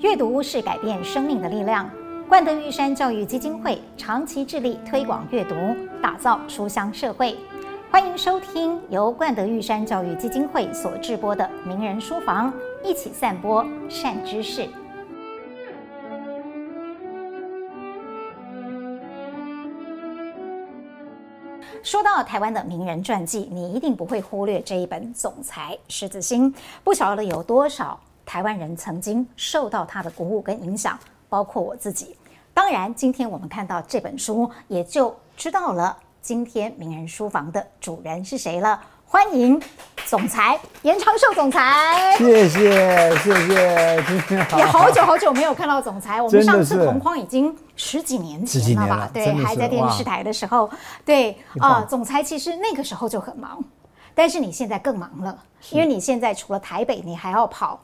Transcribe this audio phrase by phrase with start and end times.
[0.00, 1.90] 阅读是改变生命的力量。
[2.28, 5.56] 冠德玉山教育基金会长期致力推广阅读，
[6.00, 7.36] 打造书香社会。
[7.90, 12.52] 欢迎收听由冠德玉山教育基金会所制播的《名人书房》，
[12.84, 14.68] 一起散播善知识。
[21.82, 26.54] 说到台湾的名人传记，你一定不会忽略这一本《总裁狮子心》。
[26.84, 27.98] 不晓得有多少
[28.28, 30.98] 台湾人曾经受到他的鼓舞跟影响，
[31.30, 32.14] 包括我自己。
[32.52, 38.78] 当然，今天我们看到这本书，也就知道了今天名人书房的主人是谁了。
[39.06, 39.58] 欢迎
[40.04, 49.10] 总裁严长寿总裁，谢谢谢谢，今天好，也好久好久没有看到总裁，我们上次同框已经十几年前了吧？
[49.10, 50.68] 对，还在电视台的时候，
[51.02, 53.64] 对啊、呃，总裁其实那个时候就很忙，
[54.14, 57.80] 但是你现在更忙了，因为你现在除了台北，你还要跑。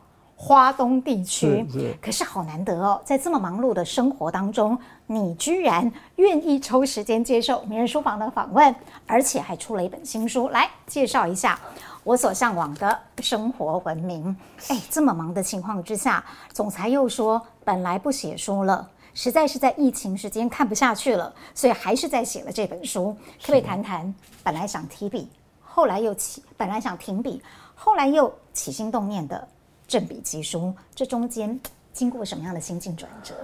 [0.47, 1.67] 花东地区，
[2.03, 8.75] 可是好难得哦，在这么忙碌的生活当中，你居然愿意抽时间接受名人书房的访问，
[9.07, 11.59] 而且还出了一本新书，来介绍一下
[12.03, 14.37] 我所向往的生活文明。
[14.69, 23.17] 哎，这么忙的情况之下，总裁又说本来不写书了，实在是在疫情时间看不下去了，所以还是在写了这本书。
[23.41, 25.27] 可不可以谈谈本来想提笔，
[25.63, 27.41] 后来又起，本来想停笔，
[27.75, 29.49] 后来又起心动念的？
[29.87, 31.59] 振笔疾书，这中间
[31.93, 33.35] 经过什么样的心境转折？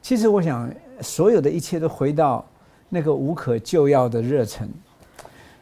[0.00, 2.44] 其实我想，所有的一切都回到
[2.88, 4.68] 那个无可救药的热忱。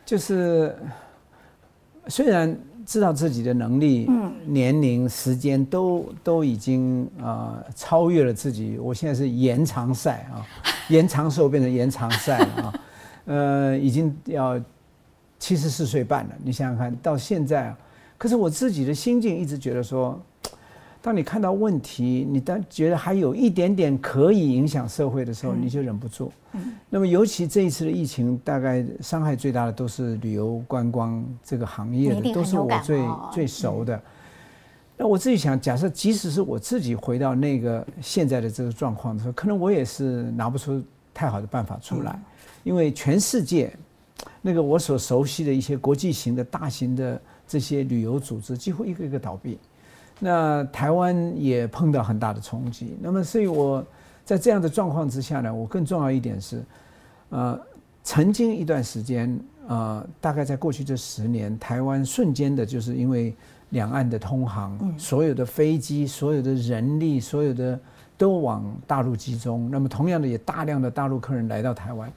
[0.05, 0.77] 就是
[2.07, 10.47] 虽然知道自己的能力、嗯、年龄、时间都都已经啊、呃、超越了自己，我现在是延长赛啊，
[10.89, 12.81] 延长寿变成延长赛了啊，
[13.25, 14.61] 呃，已经要
[15.39, 16.35] 七十四岁半了。
[16.45, 17.79] 你想想看，到现在啊。
[18.19, 20.21] 可是我自己的心境一直觉得说，
[21.03, 26.33] 当你看到问题，你当觉得还有一点点可以影响社会的时候，你就忍不住。
[26.91, 34.03] 那么尤其这一次的疫情，大概伤害最大的都是旅游观光这个行业的，都是我最最熟的。
[34.97, 40.83] 那我自己想，假设即使是我自己回到那个现在的这个状况的时候，可能我也是拿不出
[41.15, 42.19] 太好的办法出来，
[42.65, 43.73] 因为全世界
[44.43, 47.21] 那个我所熟悉的一些国际型的大型的。
[47.47, 49.59] 这些旅游组织几乎一个一个倒闭，
[50.19, 52.97] 那台湾也碰到很大的冲击。
[53.01, 53.85] 那么，所以我
[54.25, 56.63] 在这样的状况之下呢，我更重要一点是，
[57.29, 57.59] 呃，
[58.03, 63.35] 曾经一段时间，呃，大概在过去这十年，台湾瞬间的就是因为
[63.71, 67.79] 两岸的通航，所有的飞机、所有的人力、所有的
[68.17, 69.69] 都往大陆集中。
[69.71, 72.11] 那么，同样的也大量的大陆客人来到台湾。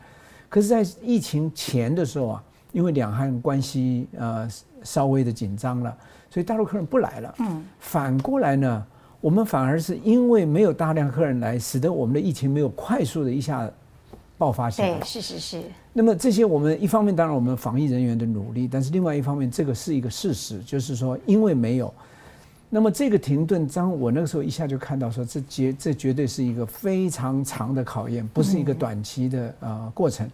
[0.48, 4.50] 可是，在疫情前的时候啊，因为两岸关系，呃。
[4.82, 5.94] 稍微的紧张了，
[6.30, 7.36] 所以大陆客人不来了。
[7.40, 8.86] 嗯，反过来呢，
[9.20, 13.70] 我们反而是因为没有大量客人来，使得我们的疫情没有快速的一下
[14.38, 14.98] 爆发起来。
[14.98, 15.62] 对，是是是。
[15.92, 21.94] 那么这些我们一方面当然我们防疫人员的努力，但是另外一方面这个是一个事实，就是说因为没有，
[22.70, 30.26] 那么这个停顿，当我那个时候一下就看到说这绝这绝对是一个非常长的考验，不是一个短期的呃过程。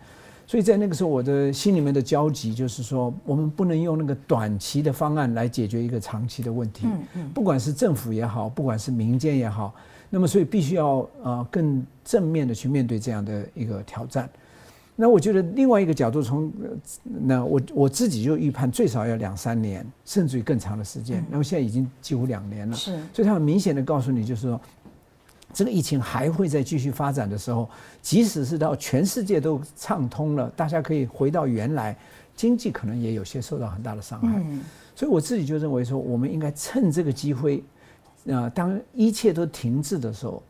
[0.47, 6.85] 所以在那个时候，我的心里面的焦急就是说，我们不能用那个短期的方案来解决一个长期的问题。
[6.85, 7.29] 嗯嗯。
[7.29, 9.73] 不管是政府也好，不管是民间也好，
[10.09, 14.29] 那么所以必须要呃更正面的去面对这样的一个挑战。
[14.95, 16.51] 那我觉得另外一个角度从，
[17.03, 21.25] 那我我自己就预判最少要两三年，甚至于更长的时间。
[21.29, 22.75] 那么现在已经几乎两年了。
[22.75, 22.91] 是。
[23.11, 24.61] 所以他很明显的告诉你，就是说。
[25.55, 27.69] 这个疫情还会再继续发展的时候，
[28.01, 31.97] 即使是到全世界都畅通了，大家可以回到原来，
[32.35, 34.43] 经济可能也有些受到很大的伤害。
[34.93, 37.63] 所以我自己就认为说，我们应该趁这个机会，
[38.29, 40.43] 啊，当一切都停滞的时候，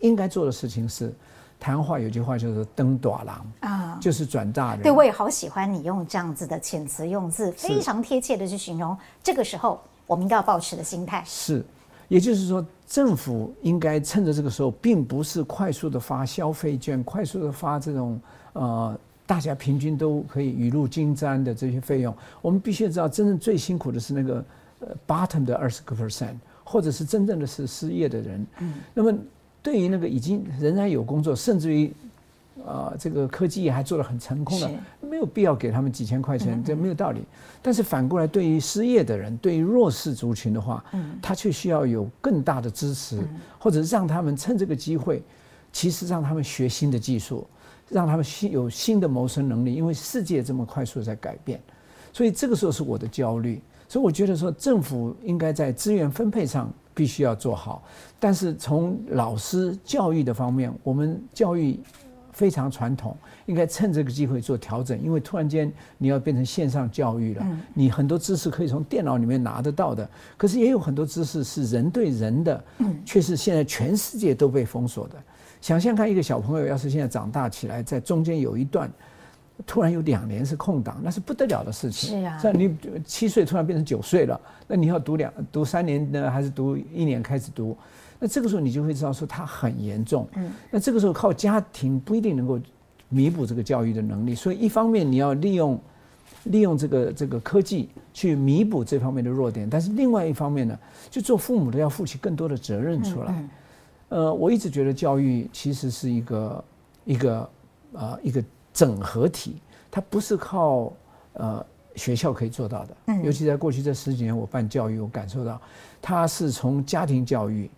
[0.00, 1.14] 应该做的事情是，
[1.60, 4.82] 台湾话有句话叫做“登短郎”，啊，就是转大人。
[4.82, 11.22] 对，我也好喜欢你用这样子的遣词用字，非常贴切的去形容这个时候我们应该要保持的心态。
[11.24, 11.64] 是。
[12.08, 18.18] 也就是说，政府应该趁着这个时候，并不是快速的发消费券，快速的发这种
[18.54, 22.12] 呃，大家平均都可以雨露均沾的这些费用。
[22.40, 24.44] 我们必须知道，真正最辛苦的是那个
[24.80, 28.46] 呃 bottom 的二十个 percent，或者是真正的是失业的人。
[28.60, 28.74] 嗯。
[28.94, 29.16] 那么，
[29.62, 31.92] 对于那个已经仍然有工作，甚至于。
[32.66, 34.70] 啊、呃，这个科技还做得很成功了，
[35.00, 37.22] 没有必要给他们几千块钱，这没有道理。
[37.62, 40.84] 但是反过来，对于失业的人，对于弱势族群的话，
[41.22, 43.20] 他却需要有更大的支持，
[43.58, 45.22] 或者让他们趁这个机会，
[45.72, 47.46] 其实让他们学新的技术，
[47.88, 49.74] 让他们新有新的谋生能力。
[49.74, 51.60] 因为世界这么快速在改变，
[52.12, 53.60] 所以这个时候是我的焦虑。
[53.88, 56.70] 所以我觉得说，政府应该在资源分配上。
[56.98, 57.80] 必须要做好。
[58.18, 61.78] 但是从老师教育的方面，我们教育
[62.38, 64.96] 非常传统，应该趁这个机会做调整。
[65.02, 67.44] 因为突然间你要变成线上教育了，
[67.74, 72.64] 你很多知识可以从电脑里面拿得到的，可是也有很多知识是人对人的，
[73.04, 75.16] 却是现在全世界都被封锁的。
[75.60, 78.88] 想象看一个小朋友，要是现在长大起来，在中间有一段。
[79.66, 82.10] 突然有两年是空档，那是不得了的事情。
[82.10, 87.76] 是啊，像你七岁突然变成九岁了，那你要读两读三年呢，还是读一年开始读？
[88.18, 90.28] 那这个时候你就会知道说它很严重。
[90.34, 92.58] 嗯，那这个时候靠家庭不一定能够
[93.08, 95.80] 弥补这个教育的能力，所以一方面你要利用
[96.44, 100.78] 利用这个这个科技去弥补这方面的弱点，但是另外一方面呢，
[101.10, 103.34] 就做父母的要负起更多的责任出来。
[103.36, 103.50] 嗯，
[104.08, 106.64] 呃，我一直觉得教育其实是一个
[107.04, 107.38] 一个
[107.92, 108.44] 啊、呃、一个。
[108.70, 109.56] 整合体，
[109.90, 110.92] 它不是靠
[111.32, 111.66] 呃
[111.96, 112.96] 学校可以做到的。
[113.06, 115.60] 嗯，尤其在过去这十几年，我办教育，我感受到，
[116.00, 117.68] 它是从家庭教育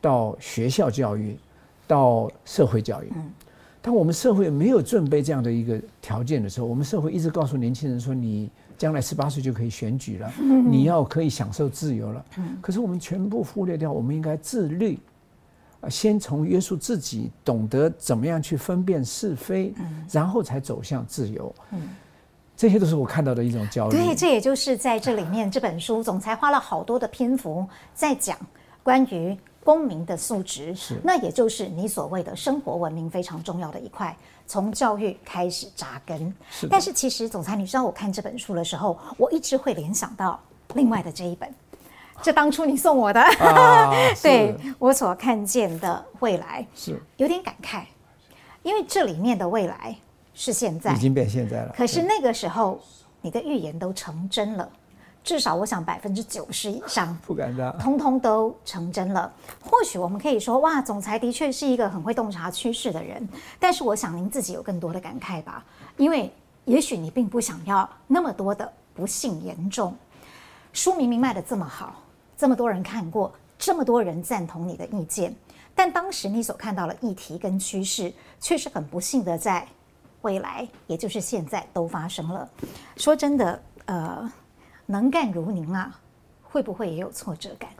[0.00, 1.36] 到学校教育
[1.86, 3.12] 到社会教育。
[3.14, 3.30] 嗯，
[3.80, 10.32] 当我们社会没有准备这样的一个条件的时候，我们社会一直告诉年轻人说：“你将来十八岁就可以选举了，
[10.70, 14.98] 你要可以享受自由了。”嗯，可是我们全部忽略掉，我们应该自律。
[15.88, 21.54] 先从约束自己，懂得怎么样去分辨是非，嗯、然后才走向自由。
[21.70, 21.80] 嗯，
[22.56, 23.96] 这些都是我看到的一种焦虑。
[23.96, 28.36] 对，这也就是在这里面这本书总裁花了好多的篇幅在讲
[28.82, 30.74] 关于公民的素质。
[30.74, 34.16] 是，那也就是你所谓的生活文明非常重要的一块，
[34.46, 36.34] 从教育开始扎根。
[36.50, 40.40] 是，但是其实总裁，你知道我看这本书的时候，我一直会联想到
[40.74, 41.52] 另外的这一本。
[42.20, 47.84] 这当初你送我的，啊、 对我所看见的未来是有点感慨，
[48.64, 49.96] 因为这里面的未来
[50.34, 51.72] 是现在，已经变现在了。
[51.76, 52.80] 可是那个时候
[53.20, 54.68] 你的预言都成真了，
[55.24, 59.32] 至少我想百分之九十以上 不敢当，通通都成真了。
[59.62, 63.28] 或许我们可以说，哇，总裁的确是一个很会洞察趋势的人，
[63.58, 65.64] 但是我想您自己有更多的感慨吧，
[65.96, 66.32] 因为
[66.64, 69.96] 也许你并不想要那么多的不幸严重。
[70.72, 72.02] 书明明卖的这么好。
[72.36, 75.34] 这么多人看过，这么多人赞同你的意见，
[75.74, 79.66] 但当时你所看到的议题跟趋势，却是很不幸的，在
[80.22, 82.48] 未来，也就是现在都发生了。
[82.96, 84.32] 说真的，呃，
[84.90, 85.94] 能干如您啊，
[86.42, 87.70] 会不会也有挫折感？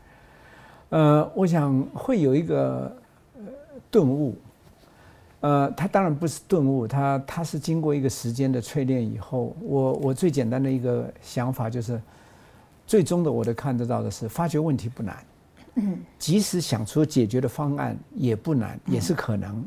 [0.91, 2.95] 呃，我想会有一个
[3.91, 4.37] 顿悟。
[5.41, 12.01] 呃，他当然不是顿悟，他他是经过一个时间的淬炼以后，我我最简单的一个想法就是。
[12.87, 15.23] 最终的，我都看得到的是，发觉问题不难，
[15.75, 19.63] 嗯，即使想出解决的方案也不难，也是可能，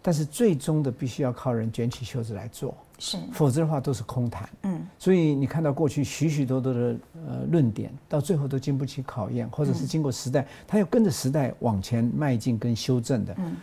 [0.00, 6.96] 但是最终的必须要靠人卷起袖子来做，是，否则的话都是空谈，嗯，所以你看到过去许许多多的
[7.26, 13.56] 呃论点，到最后都经不起考验，或者是经过时代，它要跟着时代往前迈进跟修正的，嗯，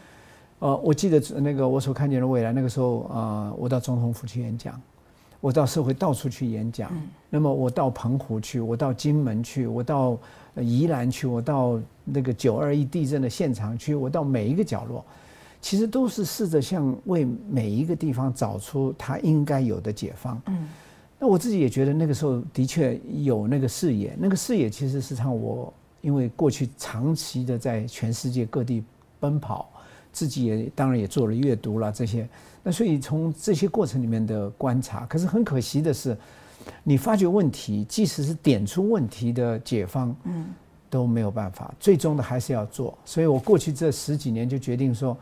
[0.60, 4.80] 呃，我记得那个我所看见的未来，那个时候啊，我到总统府去演讲。
[5.42, 6.92] 我到社会到处去演讲，
[7.30, 10.18] 那么我到澎湖去，我到金门去，我到
[10.56, 15.06] 宜兰去，我到那个九二一地震的现场去，我到每一个角落，
[15.66, 20.40] 其实都是试着向为每一个地方找出它应该有的解放。
[20.46, 20.70] 嗯，
[21.18, 28.84] 那我自己也觉得那个时候的确有那个视野，那个视野其实是让我因为过去长期的在全世界各地
[29.20, 29.68] 奔跑，
[30.12, 32.30] 自己也当然也做了阅读了这些。
[32.62, 36.16] 那所以从这些过程里面的观察，可是很可惜的是，
[36.84, 40.46] 你发觉问题，即使是点出问题的解放，嗯，
[40.92, 42.96] 都没有办法，最终的还是要做。
[43.04, 45.18] 所以我过去这十几年就决定说，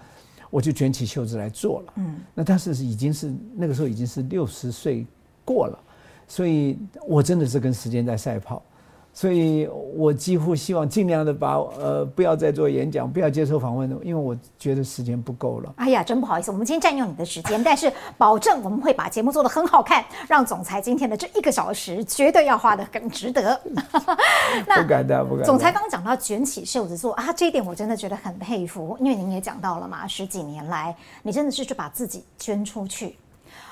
[0.53, 2.19] 我就卷起袖子来做了，嗯。
[2.35, 5.03] 那但是已经是那个时候已经是六十岁
[5.43, 5.79] 过了，
[6.27, 8.61] 所以我真的是跟时间在赛跑。
[9.15, 15.71] 所以我几乎希望尽量的把呃不要再做演讲，不要接受访问，因为我觉得时间不够了。
[15.77, 23.61] 哎呀，真不好意思，我们今天占用你的时间，但是保证我们会把节目做得很好看，让总裁今天的这一个小时绝对要花得很值得。
[24.67, 25.45] 那不敢当，不敢当。
[25.45, 33.15] 总裁刚刚讲到卷起袖子做啊，这一点我真的觉得很佩服，因为您也讲到了嘛，十几年来你真的是去把自己捐出去。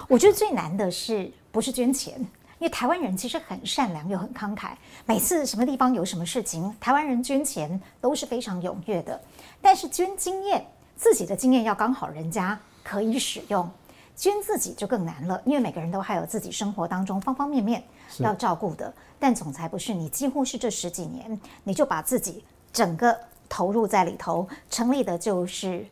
[0.08, 2.14] 我觉得最难的是不是捐钱？
[2.62, 4.74] 因为台湾人其实很善良又很慷慨，
[5.08, 9.20] 每次什么地方有什么事情，台湾人捐钱都是非常踊跃的。
[9.60, 10.64] 但是捐经验，
[10.96, 13.68] 自己的经验要刚好人家可以使用，
[14.16, 17.84] 捐自己就更难了，因为每个人都还有自己生活当中方方面面
[18.20, 18.94] 要照顾的。
[19.18, 25.84] 但总裁不是，你几乎是这十几年，你就把自己整个投入在里头，成立的就是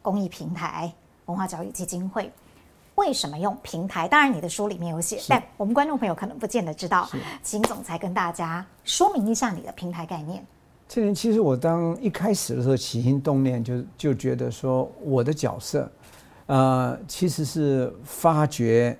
[0.00, 0.90] 公益平台
[1.26, 2.32] 文化教育基金会。
[2.96, 4.06] 为什么用平台？
[4.06, 7.08] 当然，你的书里面有写，但我们观众朋友可能不见得知道。
[7.42, 10.44] 请总裁跟大家说明一下你的平台概念。
[10.86, 15.90] 这人，其实我当一开始的时候起心动念就就觉得说我的角色，
[16.46, 18.96] 呃，其实是发掘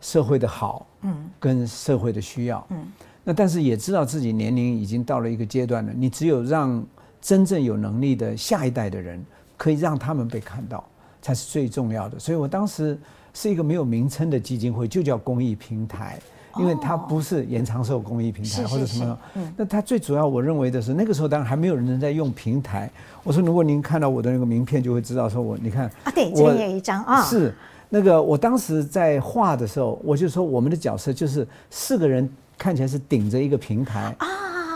[0.00, 2.86] 社会的好，嗯，跟社会的需要，嗯，
[3.22, 6.84] 那但是也知道自己年龄已经到了一个阶段了，你只有让
[7.20, 9.24] 真正有能力的下一代的人，
[9.56, 10.84] 可以让他们被看到，
[11.22, 12.18] 才是最重要的。
[12.18, 12.98] 所以我当时
[13.40, 16.18] 是一个没有名称的基金会，就叫公益平台。
[16.58, 19.16] 因为它不是延长寿公益平台或者什么，
[19.56, 22.90] 那它最主要我认为的是那个时候当然还没有人在用平台。
[23.22, 27.54] 我说如果您看到我的那个名片，就会知道说我你看啊，对，这也有一张啊，是
[27.88, 34.26] 那个我当时在画的时候，我就说我们的角色就是四个人看起来是顶着一个平台啊，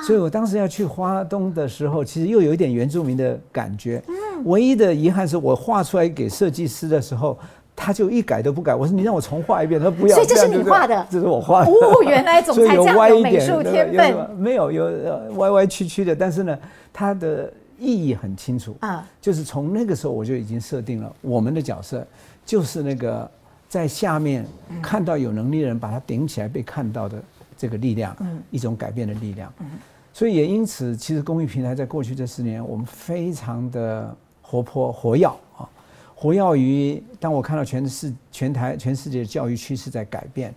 [0.07, 4.00] 所以我当时要去花东的时候，其实又有一点原住民的感觉。
[4.07, 7.37] 嗯，唯一的遗憾是我画出来给设计师的时候。
[7.75, 10.14] 他就一改都不改，我说你让我重画一遍，他说不要。
[10.14, 11.71] 所以这是你画的，这是我画的。
[11.71, 14.37] 哦， 原来总裁这样有美术天分。
[14.37, 14.85] 没有有
[15.37, 16.59] 歪歪曲曲的，但是呢，
[16.93, 19.05] 它的意义很清楚啊。
[19.21, 22.07] 就是从那个时候我就已经设定了我们的角色，
[22.45, 23.29] 就是那个
[23.69, 24.47] 在下面
[24.83, 27.21] 看到有能力的人把他顶起来被看到的
[27.57, 29.52] 这个力量，嗯，一种改变的力量。
[29.61, 29.67] 嗯，
[30.12, 35.26] 所以也因此，其实公益平台在过去这十年，我们非常的活泼活跃
[35.57, 35.67] 啊。
[36.23, 40.55] 活跃于，当我看到全世全台全世界的教育趋势在改变，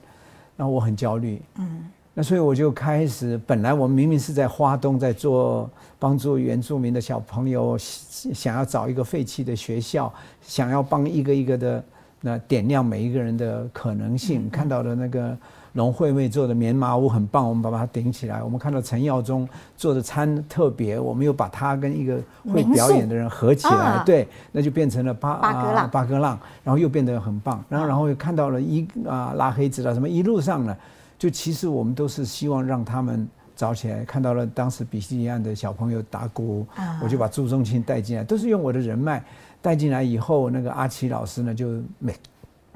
[0.55, 1.41] 那我很焦虑。
[1.55, 5.67] 嗯，那所以我就开始，本来我们明明是在花东在做
[5.97, 11.83] 帮助原住民的小朋友，想要找一个废弃的学校，想要帮一个一个的
[12.21, 15.35] 那点亮每一个人的可能性，看到的那个。
[15.75, 18.41] 龙惠妹做的棉麻屋很棒，我们把它顶起来。
[18.41, 22.17] 我们看到陈耀宗做的餐特别，我们又把他跟一个
[22.51, 27.61] 会表演的人合起来，啊、对，那就变成了八八哥浪，八哥浪，然后又变得很棒。
[27.67, 30.75] 然后，然后又看到了一啊拉黑子了什么，一路上呢，
[31.19, 34.05] 就其实我们都是希望让他们早起来。
[34.05, 39.21] 看到了当时比西里岸的小朋友打鼓，啊、我就把朱宗庆带进来，都是用我的人脉
[39.61, 42.15] 带进来以后，那个阿奇老师呢，就每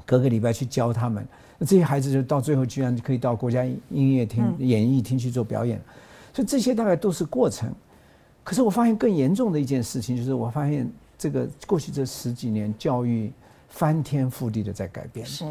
[0.04, 1.26] 隔个礼拜去教他们。
[1.62, 5.78] 那这些孩子就到最后居然可以到国家音乐厅、演艺厅去做表演，
[6.32, 7.70] 所以这些大概都是过程。
[8.42, 13.30] 可是我发现更严重的一件事情就是，我发现这个过去这十几年教育
[13.68, 15.44] 翻天覆地的在改变，是，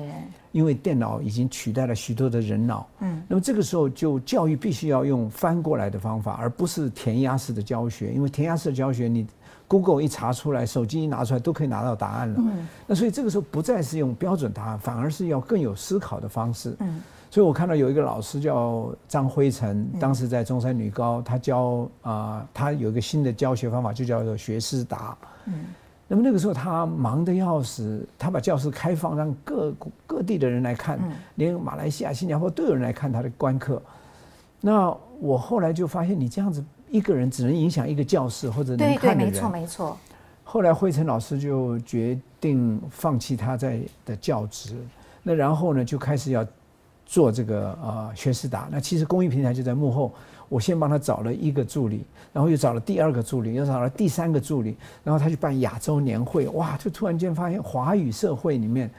[0.52, 2.90] 因为电脑已经取代了许多的人脑。
[3.02, 9.28] 嗯，那么这个时候就教育必须要用翻过来的方法，而不是填鸭式的教学，因为填鸭式的教学你。
[9.70, 12.36] Google 一查出来，手机一拿出来，都可以拿到答案了。
[12.40, 16.76] 嗯，那所以这个时候不再是用标准答案，反而是要更有思考的方式。
[16.80, 17.00] 嗯，
[17.30, 25.16] 所以我看到有一个老师叫张辉成，当时在中山女高，他教啊，他有一个新的教学方法，就叫做学思达。
[25.46, 25.66] 嗯，
[26.08, 29.72] 那么那个时候他忙得要死，他把教室开放，让各
[30.08, 31.00] 各地的人来看，
[31.36, 33.80] 连马来西亚、新加坡都有人来看他的观课。
[34.62, 36.66] 那我后来就发现，你这样子。
[36.90, 39.32] 一个人只能影响一个教室或者能看的人。
[39.32, 39.98] 对对，没错没错。
[40.44, 44.76] 后来惠成老师就决定放弃他在的教职，
[45.22, 46.44] 那然后呢就开始要
[47.06, 48.68] 做这个呃学思达。
[48.72, 50.12] 那其实公益平台就在幕后，
[50.48, 52.04] 我先帮他找了一个助理，
[52.34, 58.90] 然后又找了第二个助理，又找了第三个助理，然后他去办亚洲年会，哇，就突然间发现华语社会里面，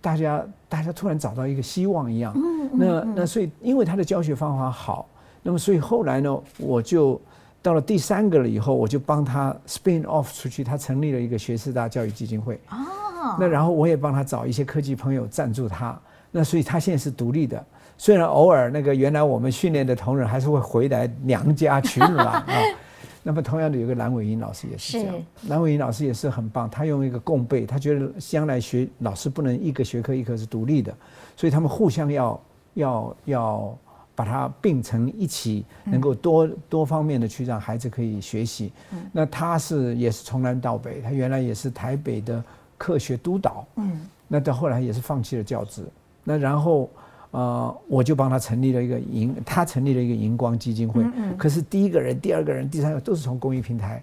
[0.00, 2.32] 大家大家突然找到一个希望一样。
[2.36, 2.78] 嗯嗯嗯。
[2.78, 5.08] 那那所以因为他的教学方法好，
[5.42, 7.20] 那么所以后来呢我就。
[7.62, 12.56] 到了第三个了以后，我就帮他 spin off 出去，他成立了一个学士大教育基金会。
[12.70, 15.96] 哦，那然后我也帮他找一些科技朋友赞助他，
[16.32, 17.64] 那所以他现在是独立的。
[17.96, 22.44] 虽然偶尔那个原来我们训练的同仁还是会回来娘家取暖啊。
[23.22, 25.14] 那么同样的有个蓝伟英老师也是这样，
[25.46, 30.92] 蓝伟英老师也是很棒，他用一个共备，他觉得将来学老师不能一个学科一科是独立的，
[31.36, 32.40] 所以他们互相要
[32.74, 33.78] 要要。
[34.14, 38.70] 把它并成一起，能够多多方面的去让孩子可以学习。
[39.10, 42.42] 那他是也是从南到北，他原来也是台北的
[42.76, 43.66] 科学督导。
[43.76, 45.82] 嗯，那到后来也是放弃了教职。
[46.24, 46.90] 那然后，
[47.30, 51.02] 呃，我就帮他成立了一个银，他成立了一个荧光基金会。
[51.16, 51.34] 嗯。
[51.38, 54.02] 可是第一个人、第二个人、第三个都是从公益平台，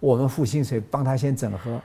[0.00, 1.80] 我们付薪水帮他先整合，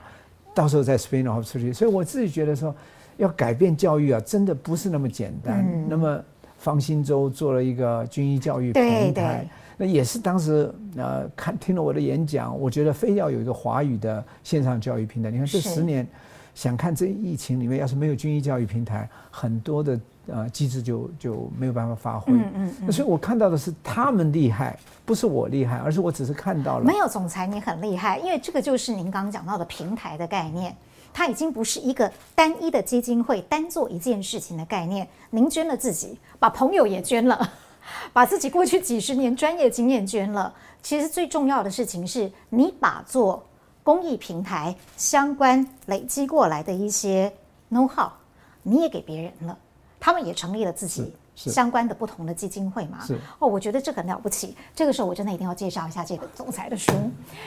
[0.54, 1.72] 到时候再 spin off 出去。
[1.72, 2.74] 所以我自己觉得说，
[3.16, 5.64] 要改变教育啊，真的不是那么简单。
[5.66, 5.86] 嗯。
[5.88, 6.22] 那么。
[6.62, 9.44] 方兴洲做了一个军医教育平台，
[9.76, 15.30] 那也是当时呃看听了我的演讲，我觉得非要有一个华语的线上教育平台。
[15.32, 16.06] 你看这十年，
[16.54, 22.32] 想看这疫情里面要是没有军医教育平台，很多的呃机制就就没有办法发挥。
[22.32, 22.74] 嗯嗯。
[22.82, 26.84] 嗯所以我看到的是他们厉害，不是我厉害，而是我只是看到了。
[26.84, 30.72] 没有总裁，你很厉害，因为这个就是您刚刚讲到的平台的概念。
[31.14, 35.06] 它已经不是一个单一的基金会单做一件事情的概念。
[35.30, 37.52] 您捐了自己，把朋友也捐了，
[38.12, 40.54] 把自己过去几十年专业经验捐了。
[40.82, 43.44] 其实最重要的事情是你把做
[43.84, 47.32] 公益平台相关累积过来的一些
[47.70, 48.08] know how，
[48.62, 49.58] 你也给别人了，
[50.00, 53.00] 他们也成立了自己相关的不同的基金会嘛。
[53.04, 54.56] 是哦，我觉得这很了不起。
[54.74, 56.92] 这个时候我真的一定要介绍一下这个总裁的书，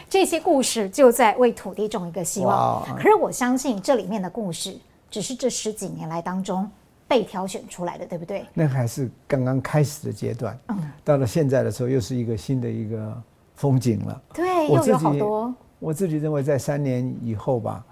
[0.10, 2.86] 这些故事就在为土地种一个希望。
[2.96, 4.78] 可是我相信这里面的故事
[5.10, 6.70] 只是这十几年来当中。
[7.08, 8.44] 被挑选出来的，对不对？
[8.52, 10.58] 那还是刚刚开始的阶段。
[10.70, 13.16] 嗯，到了现在的时候，又是一个新的一个
[13.54, 14.22] 风景了。
[14.34, 15.54] 对，又有好多。
[15.78, 17.86] 我自己认为，在三年以后吧，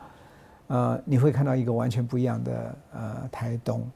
[0.65, 3.87] 呃，你会看到一个完全不一样的呃台东。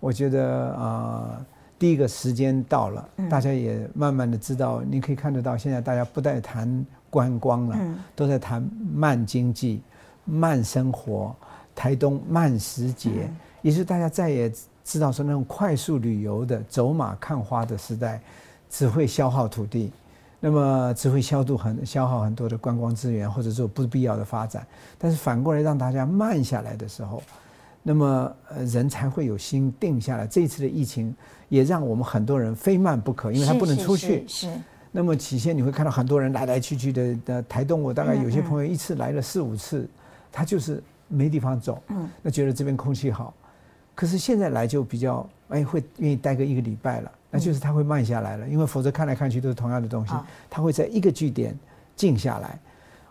[0.00, 1.46] 我觉得呃，
[1.78, 9.82] 第一个时间到了，嗯，大家也慢慢的知道，你可以看得到，现在大家不再谈观光了，嗯，都在谈慢经济、
[10.24, 11.32] 慢生活，
[11.74, 13.10] 台东慢时节。
[13.28, 14.50] 嗯也是大家再也
[14.82, 18.18] 知道说那种快速旅游的走马看花的时代，
[18.70, 19.92] 只会消耗土地，
[20.40, 24.66] 那么只会消度很消耗很多的观光资源，或者说不必要的发展。
[24.96, 27.22] 但是反过来让大家慢下来的时候，
[27.82, 30.26] 那么呃人才会有心定下来。
[30.26, 31.14] 这一次的疫情
[31.48, 34.24] 也让我们很多人非慢不可，因为他不能出去。
[34.28, 34.48] 是。
[34.92, 39.88] 那么起先你会看到很多人来来去去的的台东，我大概有些朋友一次来了四五次，
[40.32, 41.82] 他就是没地方走。
[41.88, 42.08] 嗯。
[42.22, 43.32] 那觉得这边空气好。
[43.94, 50.14] 可是现在来就比较哎，会愿意待个一个礼拜了，那就是他会慢下来了，因为否则看来看去都是同样的东西，
[50.48, 51.54] 他会在一个据点
[51.94, 52.58] 静下来。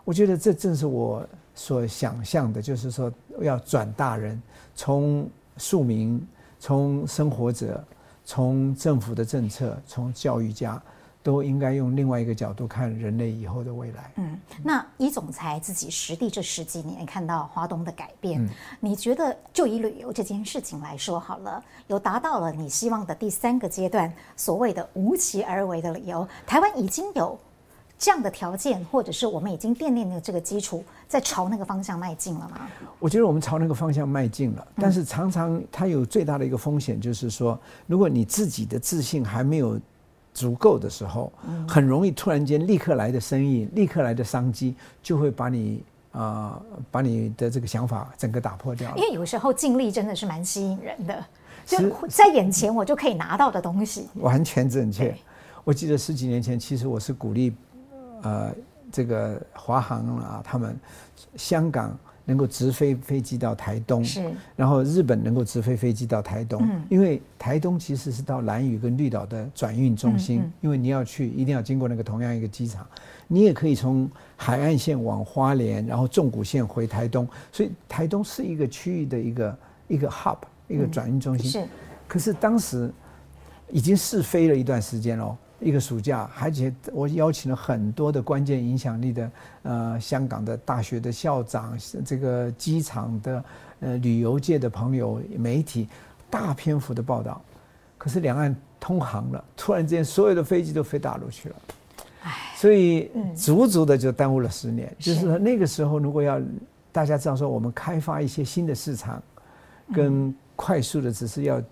[0.04, 1.24] 我觉得这正是我
[1.54, 4.42] 所想象的，就是说要转大人，
[4.74, 6.26] 从庶民，
[6.58, 7.84] 从生活者，
[8.24, 10.80] 从政府的政策，从教育家。
[11.22, 14.10] 都应该用另外一个角度看人类以后的未来。
[14.16, 18.48] 嗯，那以总裁自己实地这十几年看到华东的改变，嗯，
[18.80, 27.38] 你觉得就以旅游这件事情来说好了，有达到了你希望的第三个阶段，所谓的无期而为的理由，台湾已经有
[28.00, 32.62] 这样的条件，或者是我们已经奠定了这个基础，在朝那个方向迈进了吗？
[32.98, 39.78] 我觉得我们朝那个方向迈进了，但是常常它有最大的一个风险，就是说，如果你自己的自信还没有。
[40.32, 41.30] 足够的时候，
[41.68, 48.96] 很容易突然间立刻来的生意，立刻来的商机，就会把你啊、呃，把你的这个想法整个打破掉。
[48.96, 51.26] 因为有时候尽力真的是蛮吸引人的，
[51.66, 54.06] 就在眼前我就可以拿到的东西。
[54.14, 55.12] 完全正确。
[55.64, 57.52] 我记得十几年前，其实我是鼓励，
[58.22, 58.54] 呃，
[58.92, 60.78] 这个华航啊，他们
[61.36, 61.98] 香港。
[62.26, 64.22] 能够直飞飞机到台东，是，
[64.54, 72.86] 然后日本能够直飞飞机到台东，嗯，因为台东其实是到兰屿跟绿岛的转运中心，嗯嗯，因为你要去一定要经过那个同样一个机场，
[73.26, 81.64] 你也可以从海岸线往花莲，然后纵谷线回台东，所以台东是一个区域的一个一个 hub，一个转运中心，嗯。
[81.64, 81.68] 是，
[82.06, 82.92] 可是当时
[83.70, 85.36] 已经试飞了一段时间喽。
[85.60, 89.30] 一个暑假，而且我邀请了很多的关键影响力的，
[89.62, 93.44] 呃，香港的大学的校长，这个机场的，
[93.80, 95.86] 呃，旅游界的朋友、媒体，
[96.30, 97.40] 大篇幅的报道。
[97.98, 101.56] 可是两岸通航了，突然之间所有的飞机都飞大陆去了，
[102.22, 104.90] 唉，所以足足的就耽误了十年。
[104.98, 106.40] 就是说那个时候，如果要
[106.90, 109.22] 大家知道说，我们开发一些新的市场，
[109.92, 111.62] 跟快速的只是要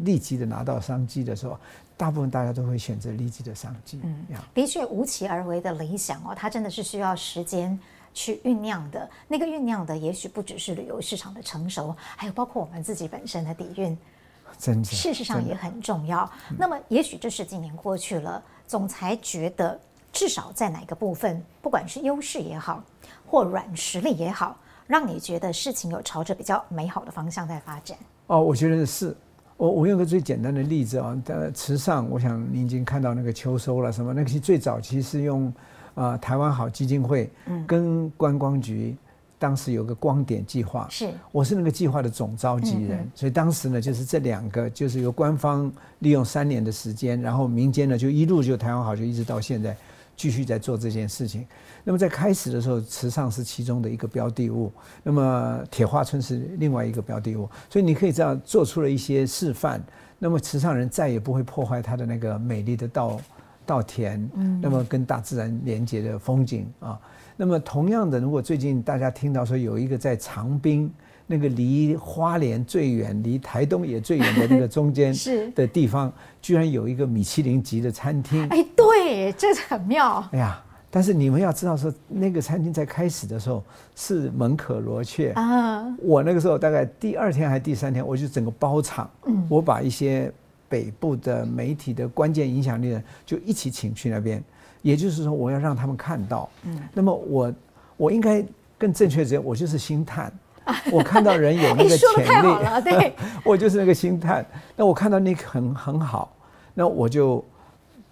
[0.00, 1.56] 立即的拿到商机的时候。
[2.02, 4.00] 大部分大家都会选择立即的商机。
[4.02, 7.78] 嗯，的确，无奇而为的理想哦，它真的是需要时间
[8.12, 9.08] 去酝酿的。
[9.28, 13.96] 那个酝酿的，也许不只是旅游市场的成熟，还有包括我们自己本身的底蕴，
[14.58, 16.28] 真的，事实上也很重要。
[16.58, 19.80] 那么，也许这十几年过去了，总裁觉得，
[20.12, 22.82] 至少在哪个部分，不管是优势也好，
[23.24, 24.56] 或软实力也好，
[24.88, 27.96] 让你觉得事情有朝着比较美好的方向在发展。
[28.26, 29.16] 哦，我觉得是。
[29.56, 34.12] 我我用个最简单的例子啊，呃池上，我想您已经看到那个秋收了什么？
[34.12, 35.46] 那个是最早期是用
[35.94, 37.30] 啊、呃、台湾好基金会
[37.66, 38.96] 跟观光局
[39.38, 49.76] 当时有个光点计划，是我是那个计划的总召集人，所以当时呢就是这两个就是由官方利用三年的时间，然后民间呢就一路就台湾好就一直到现在。
[50.22, 51.44] 继续在做这件事情。
[51.82, 54.70] 那么在开始的时候，池上是其中的一个标的物，
[55.02, 57.50] 那么铁花村是另外一个标的物。
[57.68, 59.82] 所以你可以这样做出了一些示范。
[60.20, 63.20] 那么池上人再也不会破坏他的那个美丽的稻
[63.66, 64.30] 稻田，
[64.60, 66.96] 那么跟大自然连接的风景啊。
[67.36, 70.88] 那么同样的，如果最近大家听到说有一个在长滨。
[71.26, 75.14] 那个离花莲最远、离台东也最远的那个中间
[75.54, 78.46] 的地方，居然有一个米其林级的餐厅。
[78.48, 80.22] 哎，对，这很妙。
[80.32, 83.64] 哎呀，但是你们要知道说，那个餐厅在开始的时候
[83.96, 85.84] 是门可罗雀啊。
[86.02, 89.10] 我那个时候大概第二天还是第三天，我就整个包场，
[89.48, 90.30] 我把一些
[90.68, 94.42] 北部的媒体的关键影响力的，就一起请去那边。
[94.82, 96.48] 也就是说，我要让他们看到。
[96.64, 96.78] 嗯。
[96.92, 97.54] 那么我
[97.96, 98.44] 我应该
[98.76, 100.32] 更正确讲，我就是星探。
[100.92, 104.44] 我看到人有那个潜力， 对，我就是那个星探。
[104.76, 106.32] 那我看到那个很很好，
[106.74, 107.44] 那我就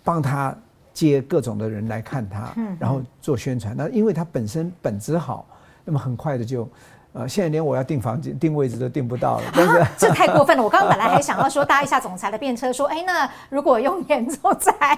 [0.04, 0.54] 帮他
[0.92, 3.74] 接各种的人来看他，然后做宣传。
[3.76, 5.46] 那因为他本身本质好，
[5.84, 6.68] 那么很快的就。
[7.12, 10.62] 呃，现在连我要订房间、订位置都订不到了， 但是、啊、这太过分了。
[10.62, 14.96] 我刚刚本来还想要说搭一下总裁的便车，说，哎，那如果用严总裁，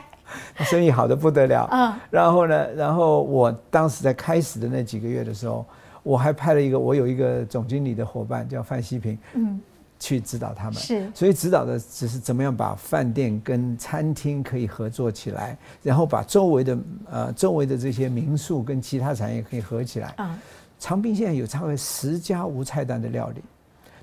[0.58, 1.66] 生意好的不得了。
[1.72, 5.64] 嗯，然后呢，然后我当时在开始的那几个月的时候，
[6.02, 9.60] 我还派了一个，我有一个总经理的伙伴叫范希平，嗯，
[9.98, 10.74] 去指导他们。
[10.74, 16.78] 是，所以指导的只是怎么样把饭店跟餐厅可以合作起来，然后把周围的
[17.10, 20.14] 呃周围的这些民宿跟其他产业可以合起来。
[20.18, 20.38] 嗯。
[20.78, 23.40] 长滨现在有差不多十家无菜单的料理，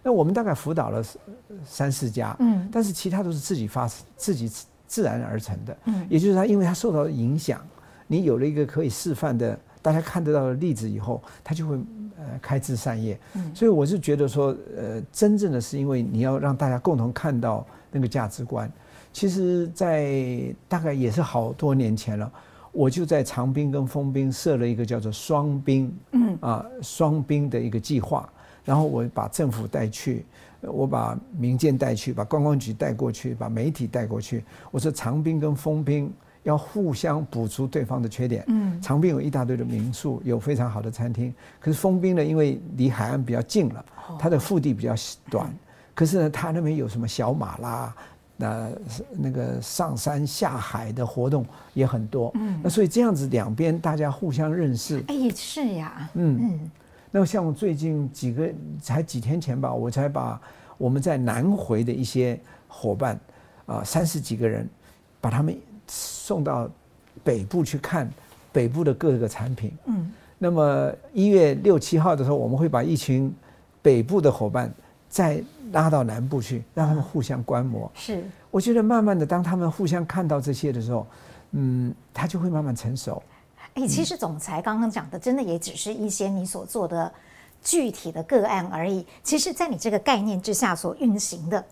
[0.01, 1.03] 那我们大概辅导了
[1.65, 3.85] 三四家，嗯，但是其他都是自己发
[4.15, 4.49] 自己
[4.88, 7.59] 自然而成的，嗯，也就是他因为他受到了影响，
[8.07, 11.75] 你有了一个可以示范的大家看得到的例子以后，他就会
[12.17, 18.71] 呃开枝散叶，嗯，所以我是觉得说，呃，真正的是因为你要让大家共同看到那个价值观，
[19.13, 22.31] 其实，在大概也是好多年前了。
[22.71, 28.29] 我就在长滨跟丰滨设了一个叫做双滨，嗯啊双滨的一个计划，
[28.63, 30.23] 然后我把政府带去，
[30.61, 34.43] 我把民间带去，把观光局带过去，把媒体带过去。
[34.69, 36.13] 我说长滨跟丰滨
[36.43, 38.43] 要互相补足对方的缺点。
[38.47, 43.86] 嗯，长滨有一大堆的民宿，有非常好的餐厅，可是丰滨呢，因为离海岸比较近了，
[44.19, 44.93] 它的腹地比较
[45.30, 45.54] 短，
[45.93, 47.95] 可是呢，它那边有什么小马拉。
[48.41, 48.69] 那
[49.12, 56.39] 那个上山下海的活动也很多，嗯，那所以这样子两边大家互相认识，哎，是呀，嗯。
[56.41, 56.71] 嗯，
[57.12, 58.49] 那么像最近几个
[58.82, 60.39] 才几天前吧，我才把
[60.78, 63.19] 我们在南回的一些伙伴
[63.65, 64.65] 啊三十几个人，
[65.19, 65.54] 把他们
[65.89, 66.69] 送到
[67.23, 68.10] 北部去看
[68.54, 73.34] 北部的各个产品，嗯，那么一月六七号的时候，我们会把一群
[73.82, 74.71] 北部的伙伴。
[75.12, 77.91] 再拉到南部去，让他们互相观摩。
[77.95, 81.08] 是，我觉得慢慢的，当他们互相看到这些的时候，
[81.54, 83.19] 嗯，他就会慢慢成熟。
[83.73, 87.12] 哎，其实总裁刚刚讲的，真的也只是一些你所做的
[87.63, 89.04] 具体的个案而已。
[89.23, 91.65] 其实，在你这个概念之下所运行的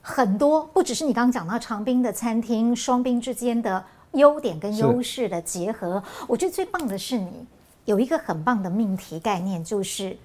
[0.00, 6.02] 很多，不只是你刚刚讲到长滨的餐厅、双滨之间的优点跟优势的结合。
[6.26, 7.46] 我觉得最棒的是你
[7.84, 10.16] 有一个很棒的命题概念，就是。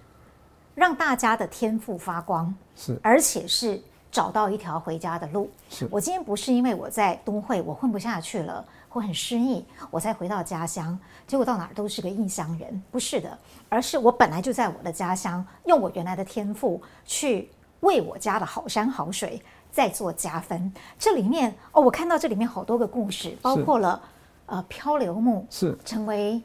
[0.74, 5.50] 让大家的天赋发光，是，而且是找到一条回家的路。
[5.70, 8.62] 是，我今天不是因为我在都会我混不下去了，
[8.92, 19.42] 我很失意，我才回到家乡，结果到哪儿都是个异乡人，不是的，而是我本来就在我的家乡，用我原来的天赋去为我家的好山好水
[19.76, 20.72] 再做加分。
[20.98, 24.02] 这里面哦，我看到这里面好多个故事，包括了
[24.46, 26.42] 呃漂流木是成为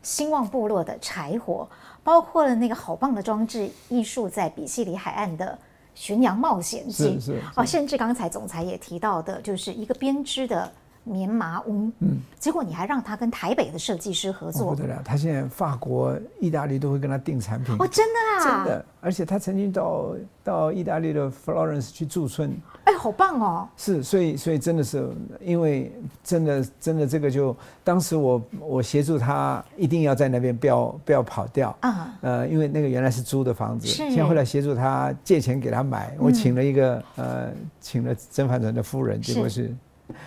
[0.00, 1.68] 兴旺部落的柴火。
[2.04, 5.58] 包括了那个好棒的装置艺术，在比西里海岸的
[5.94, 7.18] 巡洋冒险记，
[7.56, 10.72] 哦，甚至刚才总裁也提到的，就是一个编织的。
[11.04, 15.00] 棉麻屋，嗯，结果你还让他跟台北的设计师合作，哦，不得了。
[15.04, 18.84] 他现在法国、意大利都会跟他订产品，哦，真的啊，真的。
[19.00, 22.52] 而且他曾经到到意大利的 Florence 去驻村，
[22.84, 23.68] 哎，好棒哦。
[23.76, 25.08] 是，所以所以真的是，
[25.40, 33.96] 因为真的真的这个就当时我我协助他一定要在那边不要不要跑掉啊，呃，因为那个原来是租的房子，是。
[33.96, 39.74] 现在后来协助他借钱给他买，我请了一个呃，请了曾凡成的夫人，结果是。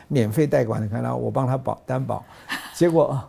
[0.07, 2.23] 免费代管的，看到我帮他保担保，
[2.73, 3.21] 结果，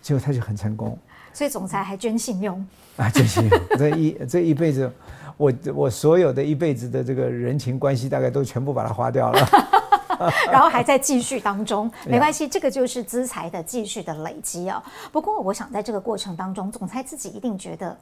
[0.00, 0.96] 结果他就很成功。
[1.32, 2.64] 所以总裁还捐信用
[2.96, 4.90] 啊，捐信用，这一 这一辈子，
[5.36, 9.48] 我我所有的一辈子的这个人情关系，大概都全部把它花掉了。
[10.50, 14.80] 然后还在继续当中， 没关系，这个就是资财的继续的累积啊。
[15.10, 17.98] 不过我想在这个过程当中，总裁自己一定觉得，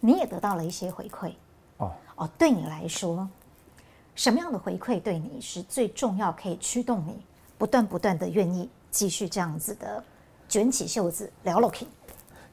[0.00, 1.32] 你也得到了一些回馈
[1.76, 3.28] 哦哦，对你来说。
[4.16, 7.18] 什么样的回馈对你是最重要，可以驱动你
[7.58, 10.02] 不断不断的愿意继续这样子的
[10.48, 11.84] 卷起袖子聊 locking？